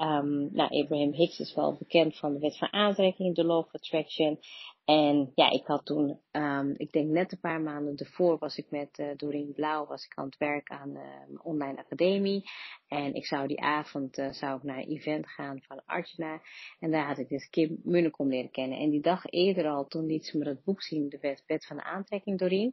Um, 0.00 0.48
nou, 0.52 0.82
Abraham 0.82 1.12
Hicks 1.12 1.38
is 1.38 1.54
wel 1.54 1.76
bekend 1.78 2.18
van 2.18 2.32
de 2.32 2.38
wet 2.38 2.58
van 2.58 2.72
aantrekking, 2.72 3.34
de 3.34 3.44
law 3.44 3.58
of 3.58 3.74
attraction. 3.74 4.38
En 4.84 5.32
ja, 5.34 5.50
ik 5.50 5.66
had 5.66 5.84
toen, 5.86 6.20
um, 6.32 6.74
ik 6.76 6.92
denk 6.92 7.10
net 7.10 7.32
een 7.32 7.40
paar 7.40 7.60
maanden 7.60 7.96
ervoor 7.96 8.38
was 8.38 8.56
ik 8.56 8.66
met 8.70 8.98
uh, 8.98 9.06
Doreen 9.16 9.52
Blauw, 9.52 9.86
was 9.86 10.04
ik 10.04 10.12
aan 10.14 10.24
het 10.24 10.36
werk 10.36 10.70
aan 10.70 10.88
uh, 10.88 10.94
mijn 10.94 11.42
online 11.42 11.78
academie. 11.78 12.50
En 12.88 13.14
ik 13.14 13.26
zou 13.26 13.46
die 13.46 13.60
avond, 13.60 14.18
uh, 14.18 14.32
zou 14.32 14.56
ik 14.56 14.62
naar 14.62 14.78
een 14.78 14.88
event 14.88 15.28
gaan 15.28 15.62
van 15.62 15.82
Arjuna. 15.86 16.40
En 16.80 16.90
daar 16.90 17.06
had 17.06 17.18
ik 17.18 17.28
dus 17.28 17.48
Kim 17.48 17.80
Munnekom 17.84 18.28
leren 18.28 18.50
kennen. 18.50 18.78
En 18.78 18.90
die 18.90 19.00
dag 19.00 19.26
eerder 19.26 19.66
al, 19.66 19.86
toen 19.86 20.06
liet 20.06 20.26
ze 20.26 20.38
me 20.38 20.44
dat 20.44 20.64
boek 20.64 20.82
zien, 20.82 21.08
de 21.08 21.18
wet, 21.20 21.44
wet 21.46 21.66
van 21.66 21.76
de 21.76 21.84
aantrekking, 21.84 22.38
Doreen. 22.38 22.72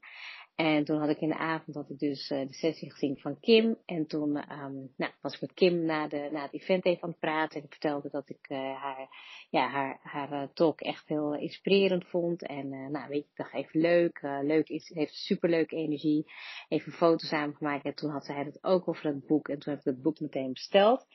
En 0.59 0.83
toen 0.83 0.99
had 0.99 1.09
ik 1.09 1.19
in 1.21 1.29
de 1.29 1.37
avond 1.37 1.75
had 1.75 1.89
ik 1.89 1.99
dus 1.99 2.29
uh, 2.29 2.47
de 2.47 2.53
sessie 2.53 2.91
gezien 2.91 3.17
van 3.17 3.39
Kim. 3.39 3.77
En 3.85 4.07
toen 4.07 4.51
um, 4.51 4.93
nou, 4.97 5.11
was 5.21 5.33
ik 5.33 5.41
met 5.41 5.53
Kim 5.53 5.85
na, 5.85 6.07
de, 6.07 6.29
na 6.31 6.41
het 6.41 6.53
event 6.53 6.85
even 6.85 7.03
aan 7.03 7.09
het 7.09 7.19
praten. 7.19 7.59
En 7.59 7.65
ik 7.65 7.71
vertelde 7.71 8.09
dat 8.09 8.29
ik 8.29 8.49
uh, 8.49 8.57
haar, 8.57 9.07
ja, 9.49 9.69
haar, 9.69 9.99
haar 10.01 10.31
uh, 10.31 10.43
talk 10.53 10.81
echt 10.81 11.07
heel 11.07 11.35
inspirerend 11.35 12.05
vond. 12.07 12.41
En 12.47 12.69
nou, 12.69 13.07
weet 13.07 13.23
je, 13.23 13.29
ik 13.29 13.35
dacht 13.35 13.53
even 13.53 13.79
leuk. 13.79 14.19
leuk 14.41 14.69
is, 14.69 14.91
heeft 14.93 15.13
superleuke 15.13 15.75
energie. 15.75 16.31
Even 16.67 16.91
foto's 16.91 17.31
aangemaakt. 17.31 17.85
En 17.85 17.95
toen 17.95 18.11
had 18.11 18.25
zij 18.25 18.43
het 18.43 18.63
ook 18.63 18.87
over 18.87 19.05
het 19.05 19.25
boek. 19.25 19.47
En 19.47 19.59
toen 19.59 19.71
heb 19.73 19.81
ik 19.81 19.91
het 19.93 20.01
boek 20.01 20.19
meteen 20.19 20.53
besteld. 20.53 21.05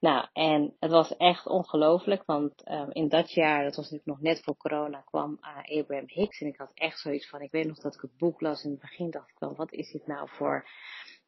Nou, 0.00 0.26
en 0.32 0.76
het 0.78 0.90
was 0.90 1.16
echt 1.16 1.46
ongelooflijk, 1.46 2.24
want 2.24 2.70
um, 2.70 2.90
in 2.90 3.08
dat 3.08 3.32
jaar, 3.32 3.64
dat 3.64 3.76
was 3.76 3.90
natuurlijk 3.90 4.06
nog 4.06 4.20
net 4.20 4.42
voor 4.44 4.56
corona, 4.56 5.00
kwam 5.00 5.38
uh, 5.40 5.78
Abraham 5.78 6.08
Hicks. 6.08 6.40
En 6.40 6.46
ik 6.46 6.56
had 6.56 6.70
echt 6.74 6.98
zoiets 6.98 7.28
van, 7.28 7.40
ik 7.40 7.50
weet 7.50 7.66
nog 7.66 7.78
dat 7.78 7.94
ik 7.94 8.00
het 8.00 8.16
boek 8.16 8.40
las. 8.40 8.64
In 8.64 8.70
het 8.70 8.80
begin 8.80 9.10
dacht 9.10 9.30
ik 9.30 9.38
wel, 9.38 9.54
wat 9.54 9.72
is 9.72 9.92
dit 9.92 10.06
nou 10.06 10.28
voor... 10.28 10.68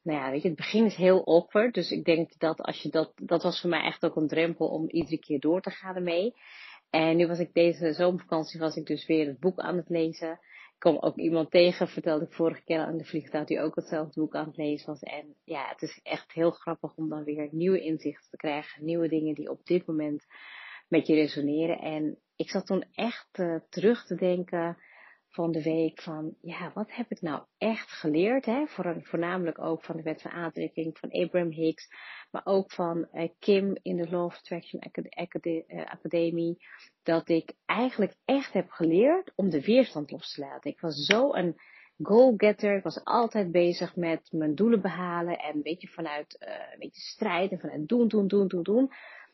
Nou 0.01 0.19
ja, 0.19 0.31
weet 0.31 0.41
je, 0.41 0.47
het 0.47 0.57
begin 0.57 0.85
is 0.85 0.95
heel 0.95 1.25
awkward. 1.25 1.73
Dus 1.73 1.91
ik 1.91 2.03
denk 2.03 2.39
dat 2.39 2.61
als 2.61 2.81
je 2.81 2.89
dat, 2.89 3.11
dat 3.15 3.43
was 3.43 3.61
voor 3.61 3.69
mij 3.69 3.83
echt 3.83 4.05
ook 4.05 4.15
een 4.15 4.27
drempel 4.27 4.67
om 4.67 4.89
iedere 4.89 5.19
keer 5.19 5.39
door 5.39 5.61
te 5.61 5.69
gaan 5.69 5.95
ermee. 5.95 6.33
En 6.89 7.17
nu 7.17 7.27
was 7.27 7.39
ik 7.39 7.53
deze 7.53 7.93
zomervakantie, 7.93 8.59
was 8.59 8.75
ik 8.75 8.85
dus 8.85 9.05
weer 9.05 9.27
het 9.27 9.39
boek 9.39 9.59
aan 9.59 9.77
het 9.77 9.89
lezen 9.89 10.39
kwam 10.83 10.97
ook 10.99 11.17
iemand 11.17 11.51
tegen, 11.51 11.87
vertelde 11.87 12.25
ik 12.25 12.33
vorige 12.33 12.63
keer 12.63 12.79
aan 12.79 12.97
de 12.97 13.05
vliegtuig, 13.05 13.47
die 13.47 13.59
ook 13.59 13.75
hetzelfde 13.75 14.19
boek 14.21 14.35
aan 14.35 14.47
het 14.47 14.57
lezen 14.57 14.87
was. 14.87 15.01
En 15.01 15.35
ja, 15.43 15.67
het 15.67 15.81
is 15.81 15.99
echt 16.03 16.31
heel 16.31 16.51
grappig 16.51 16.95
om 16.95 17.09
dan 17.09 17.23
weer 17.23 17.47
nieuwe 17.51 17.81
inzichten 17.81 18.29
te 18.29 18.37
krijgen, 18.37 18.85
nieuwe 18.85 19.07
dingen 19.07 19.35
die 19.35 19.49
op 19.49 19.65
dit 19.65 19.85
moment 19.85 20.25
met 20.87 21.07
je 21.07 21.15
resoneren. 21.15 21.79
En 21.79 22.17
ik 22.35 22.49
zat 22.49 22.65
toen 22.65 22.85
echt 22.93 23.37
uh, 23.39 23.59
terug 23.69 24.05
te 24.05 24.15
denken 24.15 24.77
van 25.33 25.51
de 25.51 25.63
week 25.63 26.01
van, 26.01 26.35
ja, 26.41 26.71
wat 26.73 26.95
heb 26.95 27.11
ik 27.11 27.21
nou 27.21 27.43
echt 27.57 27.91
geleerd? 27.91 28.45
Hè? 28.45 28.65
voornamelijk 29.01 29.59
ook 29.59 29.83
van 29.83 29.95
de 29.95 30.03
wet 30.03 30.21
van 30.21 30.31
aantrekking 30.31 30.97
van 30.97 31.11
Abraham 31.11 31.51
Hicks, 31.51 31.87
maar 32.31 32.41
ook 32.45 32.71
van 32.71 33.07
uh, 33.13 33.29
Kim 33.39 33.77
in 33.81 33.97
de 33.97 34.09
Law 34.09 34.25
of 34.25 34.37
Attraction 34.37 34.81
eh, 34.81 35.85
Academy, 35.85 36.57
dat 37.03 37.29
ik 37.29 37.53
eigenlijk 37.65 38.15
echt 38.25 38.53
heb 38.53 38.69
geleerd 38.69 39.31
om 39.35 39.49
de 39.49 39.61
weerstand 39.61 40.11
los 40.11 40.33
te 40.33 40.41
laten. 40.41 40.71
Ik 40.71 40.79
was 40.79 41.05
zo 41.05 41.33
een 41.33 41.55
goal-getter, 41.97 42.77
ik 42.77 42.83
was 42.83 43.03
altijd 43.03 43.51
bezig 43.51 43.95
met 43.95 44.31
mijn 44.31 44.55
doelen 44.55 44.81
behalen 44.81 45.39
en 45.39 45.55
een 45.55 45.61
beetje 45.61 45.87
vanuit 45.87 46.37
uh, 46.39 46.49
een 46.73 46.79
beetje 46.79 47.01
strijd 47.01 47.51
en 47.51 47.59
vanuit 47.59 47.87
doen, 47.87 48.07
doen, 48.07 48.27
doen, 48.27 48.47
doen, 48.47 48.63
doen. 48.63 48.91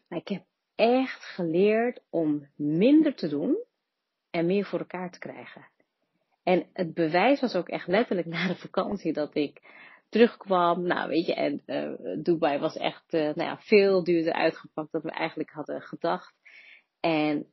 Maar 0.08 0.20
ik 0.20 0.28
heb 0.28 0.44
echt 0.76 1.24
geleerd 1.24 2.02
om 2.10 2.48
minder 2.56 3.16
te 3.16 3.28
doen 3.28 3.58
en 4.30 4.46
meer 4.46 4.66
voor 4.66 4.80
elkaar 4.80 5.12
te 5.12 5.20
krijgen. 5.20 5.68
En 6.44 6.70
het 6.74 6.94
bewijs 6.94 7.40
was 7.40 7.56
ook 7.56 7.70
echt 7.70 7.88
letterlijk 7.88 8.28
na 8.28 8.48
de 8.48 8.56
vakantie 8.56 9.14
dat 9.14 9.36
ik 9.36 9.62
terugkwam. 10.10 10.84
Nou, 10.84 11.10
weet 11.10 11.26
je, 11.26 11.34
en 11.34 11.62
uh, 11.66 12.24
Dubai 12.24 12.60
was 12.60 12.78
echt 12.78 13.14
uh, 13.14 13.22
nou 13.22 13.42
ja, 13.42 13.58
veel 13.58 14.04
duurder 14.04 14.34
uitgepakt 14.34 14.92
dan 14.92 15.02
we 15.02 15.12
eigenlijk 15.12 15.50
hadden 15.50 15.82
gedacht. 15.82 16.34
En 17.00 17.46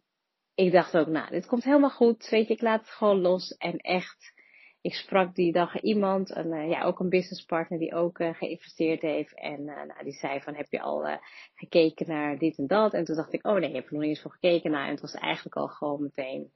ik 0.55 0.73
dacht 0.73 0.97
ook, 0.97 1.07
nou, 1.07 1.31
dit 1.31 1.47
komt 1.47 1.65
helemaal 1.65 1.91
goed. 1.91 2.29
Weet 2.29 2.49
je, 2.49 2.55
ik 2.55 2.63
laat 2.63 2.81
het 2.81 2.91
gewoon 2.91 3.21
los. 3.21 3.57
En 3.57 3.77
echt, 3.77 4.33
ik 4.81 4.95
sprak 4.95 5.35
die 5.35 5.53
dag 5.53 5.81
iemand, 5.81 6.37
een, 6.37 6.53
uh, 6.53 6.69
ja, 6.69 6.83
ook 6.83 7.01
een 7.01 7.09
businesspartner 7.09 7.79
die 7.79 7.95
ook 7.95 8.17
geïnvesteerd 8.17 9.01
heeft. 9.03 9.35
En 9.35 9.65
nou, 9.65 10.05
die 10.05 10.13
zei 10.13 10.41
van, 10.41 10.55
heb 10.55 10.71
je 10.71 10.81
al 10.81 11.21
gekeken 11.55 12.09
naar 12.09 12.39
dit 12.39 12.59
en 12.59 12.67
dat? 12.67 12.95
En 12.95 13.05
toen 13.05 13.17
dacht 13.17 13.33
ik, 13.33 13.47
oh 13.47 13.55
nee, 13.59 13.69
ik 13.69 13.75
heb 13.75 13.87
er 13.87 13.93
nog 13.93 14.01
niet 14.01 14.11
eens 14.11 14.23
voor 14.23 14.33
gekeken. 14.41 14.71
Nou, 14.71 14.85
en 14.85 14.91
het 14.91 15.01
was 15.01 15.15
eigenlijk 15.15 15.57
al 15.57 15.69
gewoon 15.69 16.03
meteen 16.03 16.53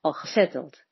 al 0.00 0.12
gezetteld. 0.12 0.84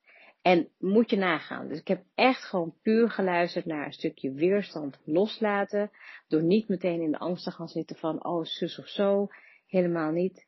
En 0.43 0.69
moet 0.79 1.11
je 1.11 1.17
nagaan. 1.17 1.69
Dus 1.69 1.79
ik 1.79 1.89
heb 1.89 2.05
echt 2.15 2.45
gewoon 2.45 2.75
puur 2.83 3.11
geluisterd 3.11 3.65
naar 3.65 3.87
een 3.87 3.93
stukje 3.93 4.33
weerstand 4.33 5.01
loslaten. 5.05 5.91
Door 6.29 6.43
niet 6.43 6.69
meteen 6.69 7.01
in 7.01 7.11
de 7.11 7.19
angst 7.19 7.45
te 7.45 7.51
gaan 7.51 7.69
zitten 7.69 7.97
van, 7.97 8.25
oh, 8.25 8.45
zus 8.45 8.79
of 8.79 8.89
zo. 8.89 9.29
Helemaal 9.67 10.11
niet. 10.11 10.47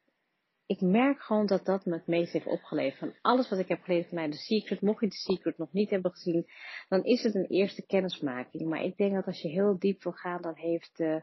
Ik 0.67 0.81
merk 0.81 1.21
gewoon 1.21 1.47
dat 1.47 1.65
dat 1.65 1.85
me 1.85 1.95
het 1.95 2.07
meest 2.07 2.33
heeft 2.33 2.47
opgeleverd. 2.47 2.99
Van 2.99 3.15
alles 3.21 3.49
wat 3.49 3.59
ik 3.59 3.69
heb 3.69 3.83
geleerd 3.83 4.09
vanuit 4.09 4.33
The 4.33 4.39
Secret. 4.39 4.81
Mocht 4.81 5.01
je 5.01 5.09
The 5.09 5.17
Secret 5.17 5.59
nog 5.59 5.73
niet 5.73 5.91
hebben 5.91 6.11
gezien, 6.11 6.47
dan 6.89 7.05
is 7.05 7.23
het 7.23 7.35
een 7.35 7.47
eerste 7.47 7.87
kennismaking. 7.87 8.69
Maar 8.69 8.83
ik 8.83 8.97
denk 8.97 9.13
dat 9.15 9.27
als 9.27 9.43
je 9.43 9.49
heel 9.49 9.79
diep 9.79 10.03
wil 10.03 10.13
gaan, 10.13 10.43
dan 10.43 10.57
heeft 10.57 10.97
de, 10.97 11.23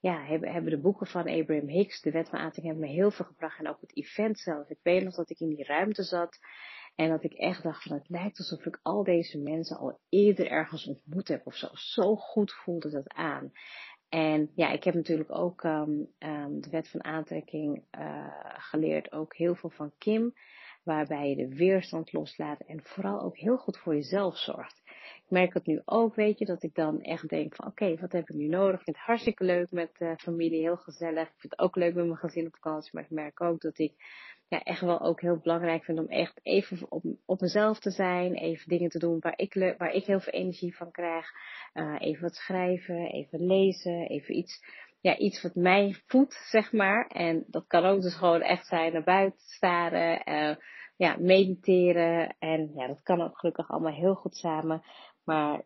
ja, 0.00 0.24
hebben, 0.24 0.52
hebben 0.52 0.70
de 0.70 0.80
boeken 0.80 1.06
van 1.06 1.28
Abraham 1.28 1.68
Hicks, 1.68 2.00
de 2.00 2.10
wet 2.10 2.28
van 2.28 2.38
Aanting, 2.38 2.66
hebben 2.66 2.84
me 2.84 2.92
heel 2.92 3.10
veel 3.10 3.26
gebracht. 3.26 3.58
En 3.58 3.68
ook 3.68 3.80
het 3.80 3.96
event 3.96 4.38
zelf. 4.38 4.68
Ik 4.68 4.80
weet 4.82 5.04
nog 5.04 5.14
dat 5.14 5.30
ik 5.30 5.40
in 5.40 5.48
die 5.48 5.64
ruimte 5.64 6.02
zat. 6.02 6.38
En 6.94 7.08
dat 7.08 7.24
ik 7.24 7.32
echt 7.32 7.62
dacht 7.62 7.82
van 7.82 7.96
het 7.96 8.08
lijkt 8.08 8.38
alsof 8.38 8.66
ik 8.66 8.78
al 8.82 9.04
deze 9.04 9.38
mensen 9.38 9.76
al 9.76 9.98
eerder 10.08 10.50
ergens 10.50 10.86
ontmoet 10.86 11.28
heb 11.28 11.46
of 11.46 11.54
zo. 11.54 11.68
Zo 11.72 12.16
goed 12.16 12.52
voelde 12.52 12.90
dat 12.90 13.08
aan. 13.08 13.52
En 14.08 14.50
ja, 14.54 14.70
ik 14.70 14.84
heb 14.84 14.94
natuurlijk 14.94 15.38
ook 15.38 15.62
um, 15.62 16.08
um, 16.18 16.60
de 16.60 16.70
wet 16.70 16.88
van 16.88 17.04
aantrekking 17.04 17.84
uh, 17.98 18.26
geleerd. 18.56 19.12
Ook 19.12 19.36
heel 19.36 19.54
veel 19.54 19.70
van 19.70 19.92
Kim. 19.98 20.34
Waarbij 20.82 21.28
je 21.28 21.36
de 21.36 21.54
weerstand 21.54 22.12
loslaat 22.12 22.60
en 22.60 22.82
vooral 22.82 23.20
ook 23.20 23.36
heel 23.36 23.56
goed 23.56 23.78
voor 23.78 23.94
jezelf 23.94 24.38
zorgt. 24.38 24.82
Ik 25.24 25.24
merk 25.28 25.54
het 25.54 25.66
nu 25.66 25.82
ook, 25.84 26.14
weet 26.14 26.38
je, 26.38 26.44
dat 26.44 26.62
ik 26.62 26.74
dan 26.74 27.00
echt 27.00 27.28
denk 27.28 27.54
van 27.54 27.66
oké, 27.66 27.96
wat 27.96 28.12
heb 28.12 28.28
ik 28.28 28.36
nu 28.36 28.46
nodig? 28.46 28.78
Ik 28.78 28.84
vind 28.84 28.96
het 28.96 29.06
hartstikke 29.06 29.44
leuk 29.44 29.70
met 29.70 29.90
uh, 29.98 30.12
familie, 30.16 30.60
heel 30.60 30.76
gezellig. 30.76 31.28
Ik 31.28 31.40
vind 31.40 31.52
het 31.52 31.60
ook 31.60 31.76
leuk 31.76 31.94
met 31.94 32.04
mijn 32.06 32.16
gezin 32.16 32.46
op 32.46 32.54
vakantie. 32.54 32.90
Maar 32.92 33.02
ik 33.02 33.10
merk 33.10 33.40
ook 33.40 33.60
dat 33.60 33.78
ik 33.78 33.94
ja, 34.52 34.62
echt 34.62 34.80
wel 34.80 35.00
ook 35.00 35.20
heel 35.20 35.38
belangrijk 35.42 35.84
vind 35.84 35.98
om 35.98 36.08
echt 36.08 36.40
even 36.42 36.86
op, 36.88 37.04
op 37.26 37.40
mezelf 37.40 37.78
te 37.78 37.90
zijn. 37.90 38.34
Even 38.34 38.68
dingen 38.68 38.90
te 38.90 38.98
doen 38.98 39.20
waar 39.20 39.38
ik, 39.38 39.74
waar 39.78 39.92
ik 39.92 40.04
heel 40.04 40.20
veel 40.20 40.32
energie 40.32 40.76
van 40.76 40.90
krijg. 40.90 41.30
Uh, 41.74 41.96
even 41.98 42.22
wat 42.22 42.34
schrijven, 42.34 43.06
even 43.06 43.46
lezen, 43.46 44.08
even 44.08 44.36
iets, 44.36 44.64
ja, 45.00 45.16
iets 45.16 45.42
wat 45.42 45.54
mij 45.54 46.02
voedt, 46.06 46.34
zeg 46.50 46.72
maar. 46.72 47.06
En 47.06 47.44
dat 47.46 47.66
kan 47.66 47.84
ook 47.84 48.02
dus 48.02 48.14
gewoon 48.14 48.42
echt 48.42 48.66
zijn 48.66 48.92
naar 48.92 49.04
buiten 49.04 49.40
staren, 49.40 50.22
uh, 50.28 50.56
ja, 50.96 51.16
mediteren. 51.18 52.36
En 52.38 52.72
ja, 52.74 52.86
dat 52.86 53.02
kan 53.02 53.22
ook 53.22 53.38
gelukkig 53.38 53.70
allemaal 53.70 53.94
heel 53.94 54.14
goed 54.14 54.36
samen. 54.36 54.82
Maar 55.24 55.56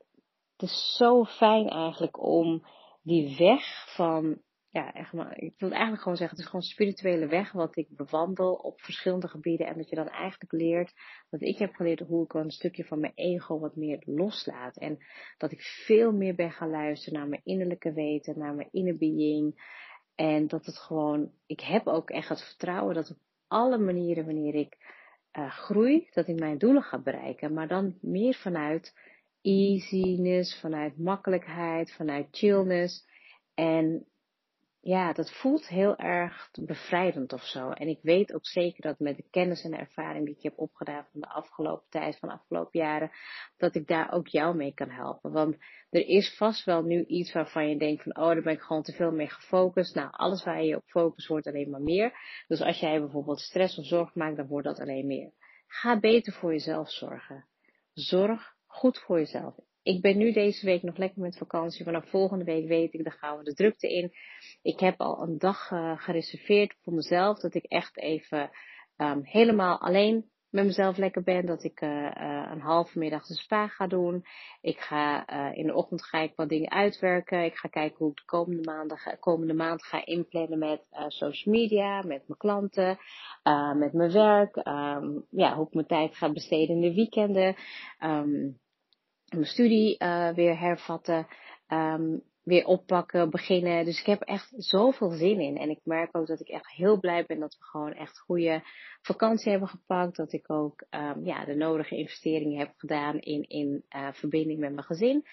het 0.56 0.70
is 0.70 0.94
zo 0.96 1.24
fijn 1.24 1.68
eigenlijk 1.68 2.22
om 2.22 2.66
die 3.02 3.36
weg 3.38 3.94
van 3.94 4.40
ja, 4.76 4.92
echt 4.92 5.12
maar, 5.12 5.38
ik 5.38 5.54
wil 5.58 5.70
eigenlijk 5.70 6.02
gewoon 6.02 6.16
zeggen, 6.16 6.36
het 6.36 6.44
is 6.44 6.50
gewoon 6.50 6.64
een 6.64 6.72
spirituele 6.72 7.26
weg 7.26 7.52
wat 7.52 7.76
ik 7.76 7.86
bewandel 7.90 8.54
op 8.54 8.80
verschillende 8.80 9.28
gebieden. 9.28 9.66
En 9.66 9.76
dat 9.76 9.88
je 9.88 9.96
dan 9.96 10.08
eigenlijk 10.08 10.52
leert, 10.52 10.92
dat 11.30 11.40
ik 11.40 11.58
heb 11.58 11.74
geleerd 11.74 12.00
hoe 12.00 12.24
ik 12.24 12.34
een 12.34 12.50
stukje 12.50 12.84
van 12.84 13.00
mijn 13.00 13.12
ego 13.14 13.58
wat 13.58 13.76
meer 13.76 14.02
loslaat. 14.04 14.76
En 14.76 14.98
dat 15.38 15.52
ik 15.52 15.60
veel 15.60 16.12
meer 16.12 16.34
ben 16.34 16.52
gaan 16.52 16.70
luisteren 16.70 17.18
naar 17.18 17.28
mijn 17.28 17.40
innerlijke 17.44 17.92
weten, 17.92 18.38
naar 18.38 18.54
mijn 18.54 18.68
inner 18.72 18.96
being. 18.96 19.72
En 20.14 20.46
dat 20.46 20.66
het 20.66 20.78
gewoon, 20.78 21.30
ik 21.46 21.60
heb 21.60 21.86
ook 21.86 22.10
echt 22.10 22.28
het 22.28 22.44
vertrouwen 22.44 22.94
dat 22.94 23.10
op 23.10 23.18
alle 23.46 23.78
manieren 23.78 24.24
wanneer 24.24 24.54
ik 24.54 24.76
uh, 25.38 25.50
groei, 25.50 26.08
dat 26.12 26.28
ik 26.28 26.38
mijn 26.38 26.58
doelen 26.58 26.82
ga 26.82 26.98
bereiken. 26.98 27.52
Maar 27.52 27.68
dan 27.68 27.98
meer 28.00 28.34
vanuit 28.34 28.98
easiness, 29.42 30.60
vanuit 30.60 30.98
makkelijkheid, 30.98 31.92
vanuit 31.92 32.26
chillness. 32.30 33.04
En 33.54 34.06
ja, 34.86 35.12
dat 35.12 35.32
voelt 35.32 35.68
heel 35.68 35.96
erg 35.96 36.50
bevrijdend 36.52 37.32
of 37.32 37.42
zo. 37.42 37.70
En 37.70 37.88
ik 37.88 37.98
weet 38.02 38.34
ook 38.34 38.46
zeker 38.46 38.82
dat 38.82 38.98
met 38.98 39.16
de 39.16 39.28
kennis 39.30 39.64
en 39.64 39.70
de 39.70 39.76
ervaring 39.76 40.24
die 40.24 40.34
ik 40.34 40.42
heb 40.42 40.58
opgedaan 40.58 41.06
van 41.12 41.20
de 41.20 41.28
afgelopen 41.28 41.86
tijd, 41.88 42.18
van 42.18 42.28
de 42.28 42.34
afgelopen 42.34 42.80
jaren, 42.80 43.10
dat 43.56 43.74
ik 43.74 43.86
daar 43.86 44.12
ook 44.12 44.28
jou 44.28 44.56
mee 44.56 44.74
kan 44.74 44.90
helpen. 44.90 45.32
Want 45.32 45.56
er 45.90 46.06
is 46.06 46.36
vast 46.36 46.64
wel 46.64 46.82
nu 46.82 47.04
iets 47.04 47.32
waarvan 47.32 47.68
je 47.68 47.78
denkt 47.78 48.02
van, 48.02 48.16
oh, 48.16 48.26
daar 48.26 48.42
ben 48.42 48.52
ik 48.52 48.60
gewoon 48.60 48.82
te 48.82 48.92
veel 48.92 49.12
mee 49.12 49.28
gefocust. 49.28 49.94
Nou, 49.94 50.08
alles 50.10 50.44
waar 50.44 50.62
je 50.62 50.76
op 50.76 50.84
focust 50.86 51.28
wordt 51.28 51.46
alleen 51.46 51.70
maar 51.70 51.82
meer. 51.82 52.18
Dus 52.46 52.60
als 52.60 52.80
jij 52.80 53.00
bijvoorbeeld 53.00 53.40
stress 53.40 53.78
of 53.78 53.86
zorg 53.86 54.14
maakt, 54.14 54.36
dan 54.36 54.46
wordt 54.46 54.66
dat 54.66 54.80
alleen 54.80 55.06
meer. 55.06 55.32
Ga 55.66 56.00
beter 56.00 56.32
voor 56.32 56.52
jezelf 56.52 56.90
zorgen. 56.90 57.46
Zorg 57.92 58.54
goed 58.66 58.98
voor 58.98 59.18
jezelf. 59.18 59.54
Ik 59.86 60.00
ben 60.00 60.16
nu 60.16 60.32
deze 60.32 60.66
week 60.66 60.82
nog 60.82 60.96
lekker 60.96 61.20
met 61.22 61.38
vakantie. 61.38 61.84
Vanaf 61.84 62.08
volgende 62.08 62.44
week 62.44 62.66
weet 62.66 62.94
ik, 62.94 63.04
dan 63.04 63.12
gaan 63.12 63.38
we 63.38 63.44
de 63.44 63.54
drukte 63.54 63.92
in. 63.92 64.12
Ik 64.62 64.80
heb 64.80 65.00
al 65.00 65.22
een 65.22 65.38
dag 65.38 65.70
uh, 65.70 65.98
gereserveerd 65.98 66.76
voor 66.82 66.92
mezelf. 66.92 67.38
Dat 67.38 67.54
ik 67.54 67.64
echt 67.64 67.98
even 67.98 68.50
um, 68.96 69.20
helemaal 69.22 69.80
alleen 69.80 70.30
met 70.50 70.64
mezelf 70.64 70.96
lekker 70.96 71.22
ben. 71.22 71.46
Dat 71.46 71.64
ik 71.64 71.80
uh, 71.80 71.90
uh, 71.90 72.48
een 72.50 72.60
halve 72.60 72.98
middag 72.98 73.26
de 73.26 73.34
spa 73.34 73.66
ga 73.66 73.86
doen. 73.86 74.24
Ik 74.60 74.78
ga 74.78 75.26
in 75.52 75.66
de 75.66 75.74
ochtend 75.74 76.04
ga 76.04 76.18
ik 76.18 76.32
wat 76.36 76.48
dingen 76.48 76.70
uitwerken. 76.70 77.44
Ik 77.44 77.56
ga 77.56 77.68
kijken 77.68 77.98
hoe 77.98 78.10
ik 78.10 78.16
de 78.16 78.24
komende, 78.24 78.62
maanden, 78.62 79.16
komende 79.20 79.54
maand 79.54 79.84
ga 79.84 80.06
inplannen 80.06 80.58
met 80.58 80.82
social 81.08 81.54
media, 81.54 81.96
met 81.96 82.22
mijn 82.26 82.38
klanten, 82.38 82.98
met 83.74 83.92
mijn 83.92 84.12
werk. 84.12 84.56
Um, 84.56 85.26
ja, 85.30 85.54
hoe 85.54 85.66
ik 85.66 85.74
mijn 85.74 85.86
tijd 85.86 86.16
ga 86.16 86.32
besteden 86.32 86.74
in 86.74 86.80
de 86.80 86.94
weekenden. 86.94 87.56
Um, 88.04 88.58
mijn 89.28 89.44
studie 89.44 89.96
uh, 89.98 90.28
weer 90.28 90.58
hervatten, 90.58 91.26
um, 91.68 92.22
weer 92.42 92.64
oppakken, 92.64 93.30
beginnen. 93.30 93.84
Dus 93.84 94.00
ik 94.00 94.06
heb 94.06 94.20
echt 94.20 94.52
zoveel 94.56 95.10
zin 95.10 95.40
in. 95.40 95.56
En 95.56 95.70
ik 95.70 95.80
merk 95.82 96.16
ook 96.16 96.26
dat 96.26 96.40
ik 96.40 96.48
echt 96.48 96.70
heel 96.70 97.00
blij 97.00 97.24
ben 97.26 97.40
dat 97.40 97.56
we 97.58 97.64
gewoon 97.64 97.92
echt 97.92 98.18
goede 98.18 98.62
vakantie 99.02 99.50
hebben 99.50 99.68
gepakt. 99.68 100.16
Dat 100.16 100.32
ik 100.32 100.50
ook 100.50 100.84
um, 100.90 101.24
ja, 101.24 101.44
de 101.44 101.54
nodige 101.54 101.96
investeringen 101.96 102.58
heb 102.58 102.72
gedaan 102.76 103.18
in, 103.18 103.42
in 103.42 103.84
uh, 103.96 104.12
verbinding 104.12 104.58
met 104.58 104.72
mijn 104.72 104.86
gezin. 104.86 105.24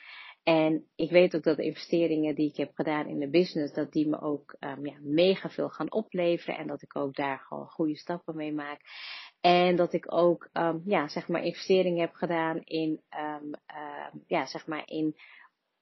En 0.44 0.86
ik 0.96 1.10
weet 1.10 1.36
ook 1.36 1.44
dat 1.44 1.58
de 1.58 1.64
investeringen 1.64 2.36
die 2.36 2.50
ik 2.50 2.58
heb 2.58 2.72
gedaan 2.74 3.08
in 3.08 3.20
de 3.20 3.30
business, 3.30 3.74
dat 3.74 3.92
die 3.92 4.08
me 4.08 4.22
ook 4.22 4.56
um, 4.60 4.86
ja, 4.86 4.96
mega 5.02 5.50
veel 5.50 5.70
gaan 5.70 5.92
opleveren. 5.92 6.58
En 6.58 6.68
dat 6.68 6.82
ik 6.82 6.96
ook 6.96 7.16
daar 7.16 7.40
gewoon 7.40 7.68
goede 7.68 7.98
stappen 7.98 8.36
mee 8.36 8.54
maak. 8.54 8.82
En 9.44 9.76
dat 9.76 9.94
ik 9.94 10.14
ook, 10.14 10.50
um, 10.54 10.82
ja, 10.86 11.08
zeg 11.08 11.28
maar, 11.28 11.44
investeringen 11.44 12.00
heb 12.00 12.14
gedaan 12.14 12.62
in, 12.64 13.02
um, 13.42 13.52
uh, 13.76 14.22
ja, 14.28 14.46
zeg 14.46 14.68
maar, 14.68 14.84
in 14.86 15.16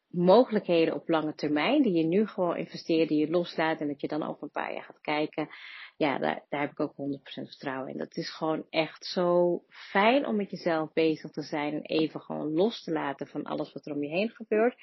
mogelijkheden 0.08 0.94
op 0.94 1.10
lange 1.10 1.36
termijn. 1.36 1.82
Die 1.82 1.94
je 1.94 2.04
nu 2.04 2.28
gewoon 2.28 2.58
investeert, 2.58 3.10
die 3.10 3.20
je 3.20 3.30
loslaat. 3.30 3.82
En 3.82 3.88
dat 3.88 4.02
je 4.02 4.08
dan 4.08 4.24
over 4.24 4.44
een 4.44 4.52
paar 4.52 4.74
jaar 4.74 4.84
gaat 4.84 5.02
kijken. 5.02 5.50
Ja, 5.98 6.18
daar, 6.18 6.46
daar 6.50 6.62
heb 6.62 6.72
ik 6.72 6.80
ook 6.80 6.94
100% 6.94 6.94
vertrouwen 7.24 7.92
in. 7.92 7.98
Dat 7.98 8.16
is 8.16 8.30
gewoon 8.30 8.66
echt 8.70 9.06
zo 9.06 9.62
fijn 9.70 10.26
om 10.26 10.36
met 10.36 10.52
jezelf 10.52 10.94
bezig 10.94 11.32
te 11.32 11.42
zijn. 11.42 11.74
En 11.74 11.82
even 11.82 12.22
gewoon 12.22 12.54
los 12.54 12.84
te 12.84 12.92
laten 12.92 13.28
van 13.28 13.44
alles 13.44 13.74
wat 13.74 13.86
er 13.86 13.94
om 13.94 14.04
je 14.04 14.10
heen 14.10 14.30
gebeurt. 14.30 14.76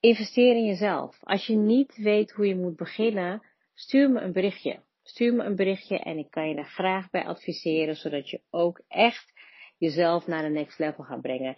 Investeer 0.00 0.56
in 0.56 0.66
jezelf. 0.66 1.18
Als 1.20 1.46
je 1.46 1.56
niet 1.56 1.96
weet 1.96 2.30
hoe 2.30 2.46
je 2.46 2.56
moet 2.56 2.76
beginnen, 2.76 3.42
stuur 3.74 4.10
me 4.10 4.20
een 4.20 4.32
berichtje. 4.32 4.86
Stuur 5.08 5.34
me 5.34 5.44
een 5.44 5.56
berichtje 5.56 5.98
en 5.98 6.18
ik 6.18 6.30
kan 6.30 6.48
je 6.48 6.54
daar 6.54 6.70
graag 6.70 7.10
bij 7.10 7.24
adviseren, 7.24 7.96
zodat 7.96 8.30
je 8.30 8.40
ook 8.50 8.80
echt 8.88 9.32
jezelf 9.78 10.26
naar 10.26 10.42
de 10.42 10.48
next 10.48 10.78
level 10.78 11.04
gaat 11.04 11.20
brengen. 11.20 11.56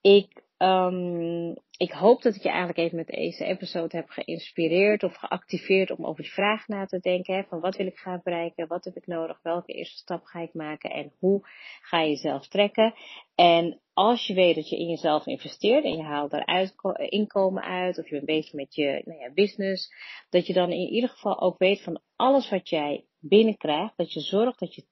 Ik, 0.00 0.42
um, 0.58 1.56
ik 1.76 1.92
hoop 1.92 2.22
dat 2.22 2.34
ik 2.34 2.42
je 2.42 2.48
eigenlijk 2.48 2.78
even 2.78 2.96
met 2.96 3.06
deze 3.06 3.44
episode 3.44 3.96
heb 3.96 4.08
geïnspireerd 4.08 5.02
of 5.02 5.14
geactiveerd 5.14 5.90
om 5.90 6.06
over 6.06 6.22
die 6.22 6.32
vraag 6.32 6.68
na 6.68 6.86
te 6.86 6.98
denken. 6.98 7.34
Hè, 7.34 7.42
van 7.42 7.60
wat 7.60 7.76
wil 7.76 7.86
ik 7.86 7.98
gaan 7.98 8.20
bereiken? 8.24 8.68
Wat 8.68 8.84
heb 8.84 8.96
ik 8.96 9.06
nodig? 9.06 9.38
Welke 9.42 9.72
eerste 9.72 9.96
stap 9.96 10.24
ga 10.24 10.40
ik 10.40 10.54
maken? 10.54 10.90
En 10.90 11.12
hoe 11.18 11.40
ga 11.80 12.00
je 12.00 12.08
jezelf 12.08 12.48
trekken? 12.48 12.94
En 13.34 13.80
als 13.92 14.26
je 14.26 14.34
weet 14.34 14.54
dat 14.54 14.68
je 14.68 14.78
in 14.78 14.88
jezelf 14.88 15.26
investeert 15.26 15.84
en 15.84 15.96
je 15.96 16.02
haalt 16.02 16.30
daar 16.30 16.70
inkomen 17.08 17.62
uit, 17.62 17.98
of 17.98 18.04
je 18.08 18.14
bent 18.14 18.26
bezig 18.26 18.52
met 18.52 18.74
je 18.74 19.02
nou 19.04 19.20
ja, 19.20 19.30
business, 19.32 19.88
dat 20.30 20.46
je 20.46 20.52
dan 20.52 20.70
in 20.70 20.88
ieder 20.92 21.10
geval 21.10 21.40
ook 21.40 21.58
weet 21.58 21.82
van 21.82 22.00
alles 22.16 22.50
wat 22.50 22.68
jij 22.68 23.04
binnenkrijgt, 23.20 23.96
dat 23.96 24.12
je 24.12 24.20
zorgt 24.20 24.58
dat 24.58 24.74
je 24.74 24.84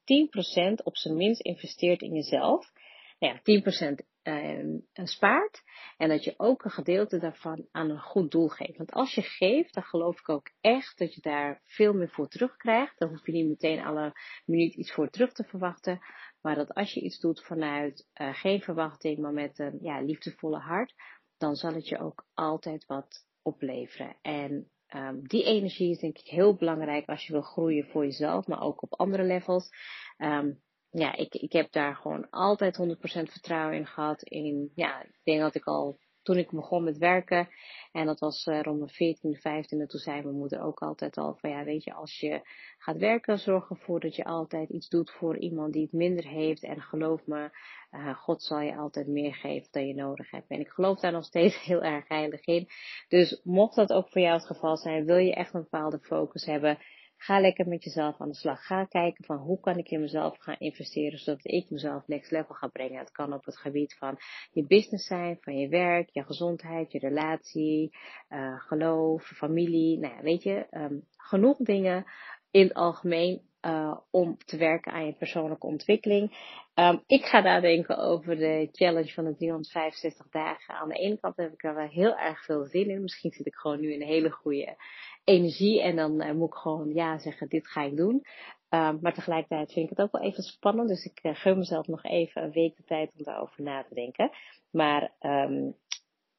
10% 0.81 0.85
op 0.85 0.97
zijn 0.97 1.17
minst 1.17 1.41
investeert 1.41 2.03
in 2.03 2.15
jezelf. 2.15 2.73
Nou 3.19 3.39
ja, 3.43 3.61
10% 3.93 4.07
uh, 4.27 4.81
spaart. 4.93 5.63
En 5.97 6.09
dat 6.09 6.25
je 6.25 6.35
ook 6.37 6.65
een 6.65 6.71
gedeelte 6.71 7.19
daarvan 7.19 7.67
aan 7.71 7.91
een 7.91 8.01
goed 8.01 8.31
doel 8.31 8.49
geeft. 8.49 8.77
Want 8.77 8.93
als 8.93 9.15
je 9.15 9.23
geeft, 9.23 9.75
dan 9.75 9.83
geloof 9.83 10.19
ik 10.19 10.29
ook 10.29 10.51
echt 10.61 10.99
dat 10.99 11.15
je 11.15 11.21
daar 11.21 11.63
veel 11.65 11.93
meer 11.93 12.11
voor 12.11 12.29
terugkrijgt. 12.29 12.99
Dan 12.99 13.09
hoef 13.09 13.27
je 13.27 13.33
niet 13.33 13.49
meteen 13.49 13.85
alle 13.85 14.13
minuut 14.45 14.75
iets 14.75 14.93
voor 14.93 15.11
terug 15.11 15.33
te 15.33 15.45
verwachten. 15.45 16.01
Maar 16.41 16.55
dat 16.55 16.75
als 16.75 16.93
je 16.93 17.01
iets 17.01 17.21
doet 17.21 17.45
vanuit 17.45 18.09
uh, 18.21 18.35
geen 18.35 18.61
verwachting, 18.61 19.19
maar 19.19 19.33
met 19.33 19.59
een 19.59 19.79
ja, 19.81 20.01
liefdevolle 20.01 20.59
hart, 20.59 20.95
dan 21.39 21.55
zal 21.55 21.75
het 21.75 21.89
je 21.89 21.99
ook 21.99 22.27
altijd 22.35 22.87
wat 22.87 23.27
opleveren. 23.43 24.17
En 24.23 24.71
um, 24.95 25.29
die 25.29 25.45
energie 25.45 25.91
is 25.91 25.99
denk 25.99 26.19
ik 26.19 26.27
heel 26.27 26.57
belangrijk 26.57 27.09
als 27.09 27.27
je 27.27 27.33
wil 27.33 27.43
groeien 27.43 27.87
voor 27.87 28.05
jezelf, 28.05 28.47
maar 28.47 28.61
ook 28.61 28.83
op 28.83 28.95
andere 28.95 29.23
levels. 29.23 29.71
Um, 30.19 30.65
ja, 30.99 31.17
ik, 31.17 31.35
ik 31.35 31.53
heb 31.53 31.73
daar 31.73 31.97
gewoon 31.97 32.31
altijd 32.31 32.79
100% 32.83 32.99
vertrouwen 33.23 33.77
in 33.77 33.87
gehad. 33.87 34.23
In, 34.23 34.71
ja, 34.75 35.03
ik 35.03 35.21
denk 35.23 35.41
dat 35.41 35.55
ik 35.55 35.65
al 35.65 35.99
toen 36.23 36.37
ik 36.37 36.51
begon 36.51 36.85
met 36.85 36.99
werken, 36.99 37.49
en 37.93 38.07
dat 38.07 38.21
was 38.21 38.47
uh, 38.47 38.61
rond 38.61 38.79
mijn 38.79 39.17
14e, 39.17 39.39
15e, 39.39 39.87
toen 39.87 40.01
zei 40.01 40.23
mijn 40.23 40.37
moeder 40.37 40.61
ook 40.61 40.81
altijd 40.81 41.17
al 41.17 41.35
van 41.35 41.51
ja, 41.51 41.65
weet 41.65 41.85
je, 41.85 41.93
als 41.93 42.21
je 42.21 42.41
gaat 42.79 42.97
werken, 42.97 43.39
zorg 43.39 43.71
ervoor 43.71 44.01
dat 44.01 44.17
je 44.17 44.25
altijd 44.25 44.71
iets 44.71 44.89
doet 44.89 45.11
voor 45.11 45.39
iemand 45.39 45.73
die 45.73 45.83
het 45.83 45.93
minder 45.93 46.27
heeft. 46.29 46.63
En 46.63 46.81
geloof 46.81 47.27
me, 47.27 47.51
uh, 47.91 48.17
God 48.17 48.43
zal 48.43 48.61
je 48.61 48.77
altijd 48.77 49.07
meer 49.07 49.35
geven 49.35 49.69
dan 49.71 49.87
je 49.87 49.95
nodig 49.95 50.31
hebt. 50.31 50.51
En 50.51 50.61
ik 50.61 50.69
geloof 50.69 51.01
daar 51.01 51.13
nog 51.13 51.25
steeds 51.25 51.65
heel 51.65 51.83
erg 51.83 52.09
heilig 52.09 52.45
in. 52.45 52.69
Dus 53.09 53.41
mocht 53.45 53.77
dat 53.77 53.93
ook 53.93 54.09
voor 54.09 54.23
jou 54.23 54.35
het 54.35 54.47
geval 54.47 54.77
zijn, 54.77 55.05
wil 55.05 55.17
je 55.17 55.35
echt 55.35 55.55
een 55.55 55.63
bepaalde 55.71 55.99
focus 55.99 56.45
hebben, 56.45 56.79
Ga 57.17 57.41
lekker 57.41 57.69
met 57.69 57.85
jezelf 57.85 58.21
aan 58.21 58.29
de 58.29 58.35
slag. 58.35 58.67
Ga 58.67 58.85
kijken 58.85 59.25
van 59.25 59.37
hoe 59.37 59.61
kan 59.61 59.79
ik 59.79 59.91
in 59.91 60.01
mezelf 60.01 60.39
gaan 60.39 60.57
investeren 60.59 61.19
zodat 61.19 61.45
ik 61.45 61.71
mezelf 61.71 62.07
next 62.07 62.31
level 62.31 62.55
ga 62.55 62.67
brengen. 62.67 62.99
Het 62.99 63.11
kan 63.11 63.33
op 63.33 63.45
het 63.45 63.57
gebied 63.57 63.97
van 63.99 64.17
je 64.53 64.67
business 64.67 65.07
zijn, 65.07 65.39
van 65.41 65.59
je 65.59 65.69
werk, 65.69 66.09
je 66.13 66.25
gezondheid, 66.25 66.93
je 66.93 66.99
relatie, 66.99 67.97
uh, 68.29 68.61
geloof, 68.61 69.25
familie. 69.25 69.99
Nou 69.99 70.15
ja, 70.15 70.23
weet 70.23 70.43
je, 70.43 70.67
um, 70.71 71.07
genoeg 71.17 71.59
dingen 71.59 72.05
in 72.51 72.63
het 72.63 72.75
algemeen 72.75 73.43
uh, 73.67 73.97
om 74.11 74.37
te 74.45 74.57
werken 74.57 74.93
aan 74.93 75.07
je 75.07 75.13
persoonlijke 75.13 75.67
ontwikkeling. 75.67 76.37
Um, 76.75 77.03
ik 77.07 77.25
ga 77.25 77.41
nadenken 77.41 77.99
over 77.99 78.37
de 78.37 78.69
challenge 78.73 79.13
van 79.13 79.25
de 79.25 79.37
365 79.37 80.27
dagen. 80.31 80.75
Aan 80.75 80.89
de 80.89 80.95
ene 80.95 81.21
kant 81.21 81.37
heb 81.37 81.53
ik 81.53 81.65
er 81.65 81.75
wel 81.75 81.89
heel 81.89 82.17
erg 82.17 82.45
veel 82.45 82.65
zin 82.65 82.91
in. 82.91 83.03
Misschien 83.03 83.31
zit 83.31 83.47
ik 83.47 83.55
gewoon 83.55 83.81
nu 83.81 83.93
in 83.93 84.01
een 84.01 84.07
hele 84.07 84.31
goede 84.31 84.77
energie 85.25 85.83
en 85.83 85.97
dan 85.97 86.23
uh, 86.23 86.33
moet 86.33 86.49
ik 86.49 86.55
gewoon 86.55 86.95
ja 86.95 87.19
zeggen, 87.19 87.49
dit 87.49 87.69
ga 87.69 87.83
ik 87.83 87.97
doen. 87.97 88.25
Um, 88.71 88.99
maar 89.01 89.15
tegelijkertijd 89.15 89.73
vind 89.73 89.91
ik 89.91 89.97
het 89.97 90.07
ook 90.07 90.13
wel 90.13 90.23
even 90.23 90.43
spannend, 90.43 90.89
dus 90.89 91.05
ik 91.05 91.19
uh, 91.23 91.35
gun 91.35 91.59
mezelf 91.59 91.87
nog 91.87 92.05
even 92.05 92.43
een 92.43 92.51
week 92.51 92.77
de 92.77 92.85
tijd 92.85 93.11
om 93.17 93.25
daarover 93.25 93.63
na 93.63 93.85
te 93.85 93.95
denken. 93.95 94.31
Maar 94.71 95.13
um, 95.21 95.77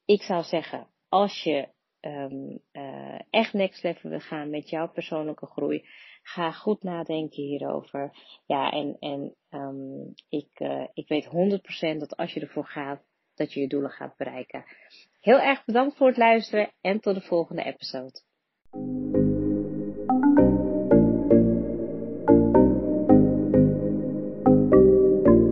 ik 0.06 0.22
zou 0.22 0.44
zeggen, 0.44 0.88
als 1.10 1.44
je 1.44 1.68
echt 3.30 3.54
next 3.54 3.84
level 3.84 4.10
wil 4.10 4.20
gaan 4.20 4.50
met 4.50 4.70
jouw 4.70 4.92
persoonlijke 4.92 5.46
groei, 5.46 5.86
ga 6.28 6.52
goed 6.52 6.84
nadenken 6.84 7.44
hierover. 7.44 8.12
Ja, 8.46 8.72
en, 8.72 8.98
en 9.00 9.36
um, 9.52 10.14
ik, 10.30 10.50
uh, 10.60 10.84
ik 10.94 11.08
weet 11.08 11.26
100% 11.96 11.98
dat 11.98 12.18
als 12.18 12.34
je 12.34 12.40
ervoor 12.40 12.66
gaat, 12.66 13.02
dat 13.36 13.54
je 13.54 13.60
je 13.60 13.68
doelen 13.68 13.90
gaat 13.90 14.18
bereiken. 14.18 14.66
Heel 15.20 15.40
erg 15.40 15.66
bedankt 15.66 15.98
voor 15.98 16.08
het 16.08 16.18
luisteren 16.18 16.72
en 16.82 17.00
tot 17.00 17.16
de 17.16 17.22
volgende 17.22 17.64
episode. 17.64 18.20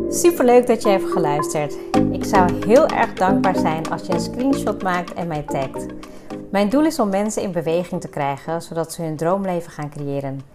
Super 0.10 0.46
leuk 0.46 0.68
dat 0.68 0.84
je 0.84 0.90
hebt 0.90 1.12
geluisterd. 1.12 1.78
Ik 2.12 2.24
zou 2.24 2.66
heel 2.66 2.88
erg 2.88 3.14
dankbaar 3.14 3.56
zijn 3.56 3.90
als 3.90 4.08
je 4.08 4.14
een 4.14 4.20
screenshot 4.20 4.84
maakt 4.84 5.14
en 5.14 5.28
mij 5.28 5.44
tagt. 5.44 5.86
Mijn 6.52 6.70
doel 6.70 6.86
is 6.86 7.00
om 7.00 7.10
mensen 7.10 7.42
in 7.42 7.52
beweging 7.52 8.02
te 8.02 8.10
krijgen, 8.10 8.62
zodat 8.62 8.94
ze 8.94 9.02
hun 9.02 9.18
droomleven 9.18 9.72
gaan 9.72 9.90
creëren. 9.90 10.55